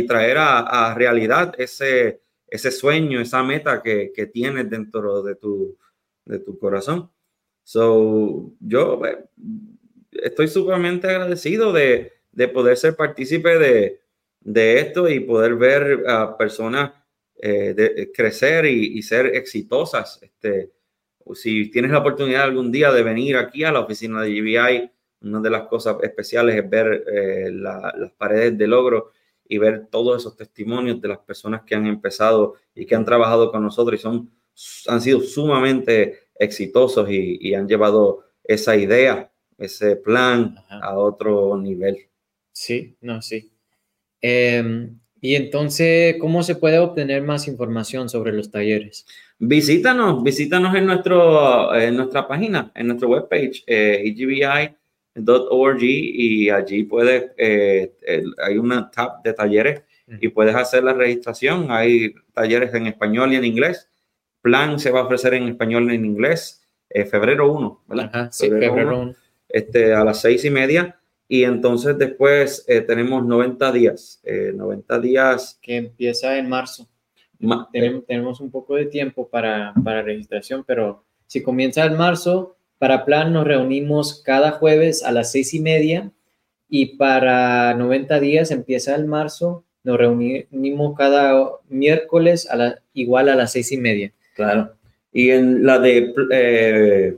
traer 0.06 0.38
a 0.40 0.94
realidad 0.94 1.56
ese, 1.58 2.25
ese 2.56 2.72
sueño, 2.72 3.20
esa 3.20 3.44
meta 3.44 3.82
que, 3.82 4.12
que 4.14 4.28
tienes 4.28 4.70
dentro 4.70 5.22
de 5.24 5.36
tu, 5.36 5.78
de 6.26 6.40
tu 6.40 6.58
corazón. 6.58 7.10
So, 7.64 8.54
yo 8.60 9.06
eh, 9.06 9.26
estoy 10.12 10.48
sumamente 10.48 11.08
agradecido 11.08 11.74
de, 11.74 12.14
de, 12.32 12.48
poder 12.48 12.78
ser 12.78 12.96
partícipe 12.96 13.58
de, 13.58 14.02
de, 14.42 14.80
esto 14.80 15.10
y 15.10 15.20
poder 15.20 15.56
ver 15.56 16.04
a 16.08 16.38
personas 16.38 16.92
eh, 17.38 17.74
de, 17.74 18.12
crecer 18.12 18.66
y, 18.66 18.98
y, 18.98 19.02
ser 19.02 19.28
exitosas. 19.28 20.20
Este, 20.22 20.72
si 21.34 21.72
tienes 21.72 21.92
la 21.92 22.00
oportunidad 22.00 22.44
algún 22.44 22.72
día 22.72 22.92
de 22.92 23.04
venir 23.04 23.38
aquí 23.38 23.64
a 23.64 23.72
la 23.72 23.80
oficina 23.80 24.22
de 24.22 24.30
GBI, 24.30 24.92
una 25.22 25.42
de 25.42 25.50
las 25.50 25.64
cosas 25.64 25.98
especiales 26.04 26.56
es 26.56 26.70
ver 26.70 27.04
eh, 27.12 27.50
las 27.52 28.12
paredes 28.18 28.58
de 28.58 28.68
logro 28.68 29.12
y 29.48 29.58
ver 29.58 29.88
todos 29.92 30.22
esos 30.22 30.36
testimonios 30.36 31.02
de 31.02 31.08
las 31.08 31.20
personas 31.20 31.64
que 31.64 31.76
han 31.76 31.86
empezado 31.86 32.56
y 32.74 32.86
que 32.86 32.96
han 32.96 33.06
trabajado 33.06 33.52
con 33.52 33.64
nosotros 33.64 34.00
y 34.00 34.02
son, 34.02 34.32
han 34.88 35.02
sido 35.02 35.22
sumamente 35.22 36.20
exitosos 36.38 37.10
y, 37.10 37.54
han 37.54 37.68
llevado 37.68 38.26
esa 38.44 38.76
idea, 38.76 39.32
ese 39.58 39.96
plan 39.96 40.56
a 40.70 40.98
otro 40.98 41.58
nivel. 41.58 42.08
Sí, 42.52 42.96
no, 43.02 43.22
sí. 43.22 43.52
Em, 44.22 45.00
y 45.22 45.36
entonces, 45.36 46.18
¿cómo 46.20 46.44
se 46.44 46.56
puede 46.56 46.80
obtener 46.80 47.24
más 47.24 47.48
información 47.48 48.10
sobre 48.10 48.34
los 48.34 48.52
talleres? 48.52 49.06
Visítanos, 49.40 50.24
visítanos 50.24 50.76
en, 50.76 50.86
nuestro, 50.86 51.74
en 51.76 51.96
nuestra 51.96 52.28
página, 52.28 52.72
en 52.76 52.88
nuestra 52.88 53.08
webpage, 53.08 53.64
eh, 53.68 54.04
EGBI 54.06 54.76
.org 55.16 55.82
y 55.82 56.50
allí 56.50 56.84
puedes, 56.84 57.32
eh, 57.38 57.94
hay 58.44 58.58
una 58.58 58.90
tab 58.92 59.22
de 59.24 59.34
talleres 59.34 59.84
y 60.08 60.28
puedes 60.28 60.56
hacer 60.56 60.84
la 60.84 60.94
registración. 60.94 61.68
Hay 61.72 62.14
talleres 62.34 62.74
en 62.74 62.88
español 62.88 63.34
y 63.34 63.38
en 63.38 63.46
inglés. 63.46 63.90
Plan 64.42 64.80
se 64.80 64.92
va 64.92 65.02
a 65.02 65.04
ofrecer 65.04 65.34
en 65.34 65.48
español 65.48 65.92
y 65.92 65.96
en 65.96 66.06
inglés 66.06 66.68
eh, 66.90 67.06
febrero 67.06 67.52
1, 67.52 67.84
¿verdad? 67.88 68.30
sí, 68.32 68.50
febrero, 68.50 69.02
1. 69.02 69.16
Este, 69.50 69.94
a 69.94 70.04
las 70.04 70.22
seis 70.22 70.46
y 70.46 70.50
media. 70.50 71.00
Y 71.28 71.44
entonces 71.44 71.98
después 71.98 72.64
eh, 72.68 72.82
tenemos 72.82 73.26
90 73.26 73.72
días. 73.72 74.22
90 74.24 75.00
días. 75.00 75.60
Que 75.62 75.78
empieza 75.78 76.38
en 76.38 76.50
marzo. 76.50 76.88
tenemos, 77.72 78.40
un 78.40 78.52
poco 78.52 78.76
de 78.76 78.86
tiempo 78.86 79.28
para, 79.28 79.74
para 79.84 80.04
registración, 80.04 80.64
pero 80.64 81.04
si 81.26 81.42
comienza 81.42 81.84
en 81.86 81.98
marzo, 81.98 82.55
para 82.78 83.06
Plan 83.06 83.34
nos 83.34 83.46
reunimos 83.46 84.22
cada 84.24 84.52
jueves 84.52 85.04
a 85.04 85.12
las 85.12 85.32
seis 85.32 85.54
y 85.54 85.60
media 85.60 86.12
y 86.68 86.98
para 86.98 87.74
90 87.74 88.20
días 88.20 88.52
empieza 88.52 88.96
el 88.96 89.06
marzo, 89.06 89.64
nos 89.84 89.98
reunimos 89.98 90.96
cada 90.98 91.50
miércoles 91.70 92.50
a 92.50 92.56
la, 92.56 92.82
igual 92.94 93.30
a 93.30 93.36
las 93.36 93.52
seis 93.52 93.72
y 93.72 93.78
media. 93.78 94.12
Claro. 94.36 94.76
Y 95.12 95.30
en 95.30 95.66
la 95.66 95.80
de 95.80 96.14
eh, 96.32 97.18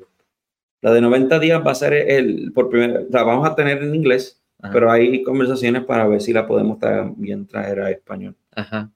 la 0.82 0.91
de 0.91 1.02
90 1.02 1.39
días 1.39 1.65
va 1.65 1.72
a 1.72 1.76
ser 1.76 1.93
el 1.93 2.52
por 2.54 2.70
primera, 2.70 3.02
la 3.10 3.24
vamos 3.24 3.50
a 3.50 3.56
tener 3.56 3.82
en 3.82 3.96
inglés, 3.96 4.41
pero 4.72 4.91
hay 4.91 5.24
conversaciones 5.24 5.84
para 5.86 6.08
ver 6.08 6.22
si 6.22 6.34
la 6.34 6.48
podemos 6.48 6.80
también 6.80 7.48
traer 7.48 7.80
a 7.80 7.89
español. 7.89 8.36
Ajá. 8.56 8.91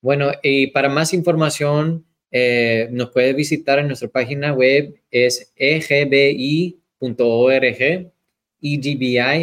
Bueno, 0.00 0.30
y 0.42 0.68
para 0.68 0.88
más 0.88 1.12
información, 1.12 2.04
eh, 2.30 2.88
nos 2.90 3.10
puede 3.10 3.32
visitar 3.32 3.78
en 3.78 3.86
nuestra 3.86 4.08
página 4.08 4.52
web, 4.52 4.94
es 5.10 5.52
egbi.org, 5.56 6.76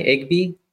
egbi.org. 0.06 0.64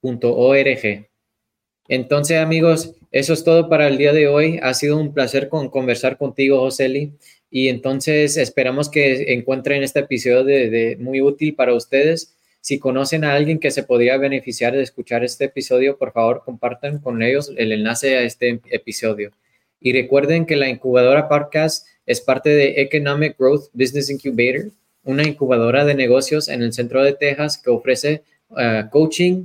Entonces, 1.88 2.38
amigos, 2.38 2.94
eso 3.11 3.33
es 3.33 3.42
todo 3.42 3.68
para 3.68 3.88
el 3.88 3.99
día 3.99 4.12
de 4.12 4.29
hoy. 4.29 4.61
Ha 4.62 4.75
sido 4.75 4.96
un 4.96 5.12
placer 5.12 5.49
conversar 5.49 6.16
contigo, 6.18 6.61
Joseli. 6.61 7.14
Y 7.51 7.68
entonces 7.68 8.37
esperamos 8.37 8.88
que 8.88 9.33
encuentren 9.33 9.83
este 9.83 10.01
episodio 10.01 10.44
de, 10.44 10.96
muy 11.01 11.20
útil 11.20 11.55
para 11.57 11.75
ustedes. 11.75 12.37
Si 12.61 12.79
conocen 12.79 13.25
a 13.25 13.35
alguien 13.35 13.59
que 13.59 13.73
se 13.73 13.83
podría 13.83 14.16
beneficiar 14.18 14.73
de 14.75 14.83
escuchar 14.83 15.25
este 15.25 15.46
episodio, 15.46 15.99
por 15.99 16.12
favor 16.12 16.42
compartan 16.44 17.01
con 17.01 17.23
ellos 17.23 17.53
el 17.57 17.73
enlace 17.73 18.16
a 18.16 18.23
este 18.23 18.61
episodio. 18.70 19.33
Y 19.81 19.92
recuerden 19.92 20.46
que 20.46 20.57
la 20.57 20.68
incubadora 20.68 21.29
podcast 21.29 21.87
es 22.11 22.20
parte 22.20 22.51
de 22.51 22.81
Economic 22.81 23.38
Growth 23.38 23.70
Business 23.73 24.11
Incubator, 24.11 24.73
una 25.05 25.23
incubadora 25.23 25.85
de 25.85 25.94
negocios 25.94 26.49
en 26.49 26.61
el 26.61 26.73
centro 26.73 27.05
de 27.05 27.12
Texas 27.12 27.57
que 27.57 27.70
ofrece 27.70 28.25
uh, 28.49 28.90
coaching, 28.90 29.44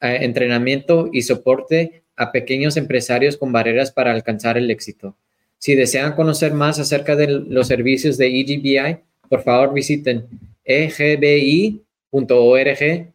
uh, 0.00 0.06
entrenamiento 0.06 1.10
y 1.12 1.22
soporte 1.22 2.04
a 2.14 2.30
pequeños 2.30 2.76
empresarios 2.76 3.36
con 3.36 3.50
barreras 3.50 3.90
para 3.90 4.12
alcanzar 4.12 4.56
el 4.56 4.70
éxito. 4.70 5.16
Si 5.58 5.74
desean 5.74 6.14
conocer 6.14 6.54
más 6.54 6.78
acerca 6.78 7.16
de 7.16 7.26
los 7.26 7.66
servicios 7.66 8.16
de 8.16 8.28
EGBI, 8.28 8.98
por 9.28 9.42
favor 9.42 9.74
visiten 9.74 10.28
egbi.org 10.64 11.82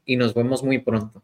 y 0.05 0.15
nos 0.17 0.33
vemos 0.33 0.62
muy 0.62 0.79
pronto. 0.79 1.23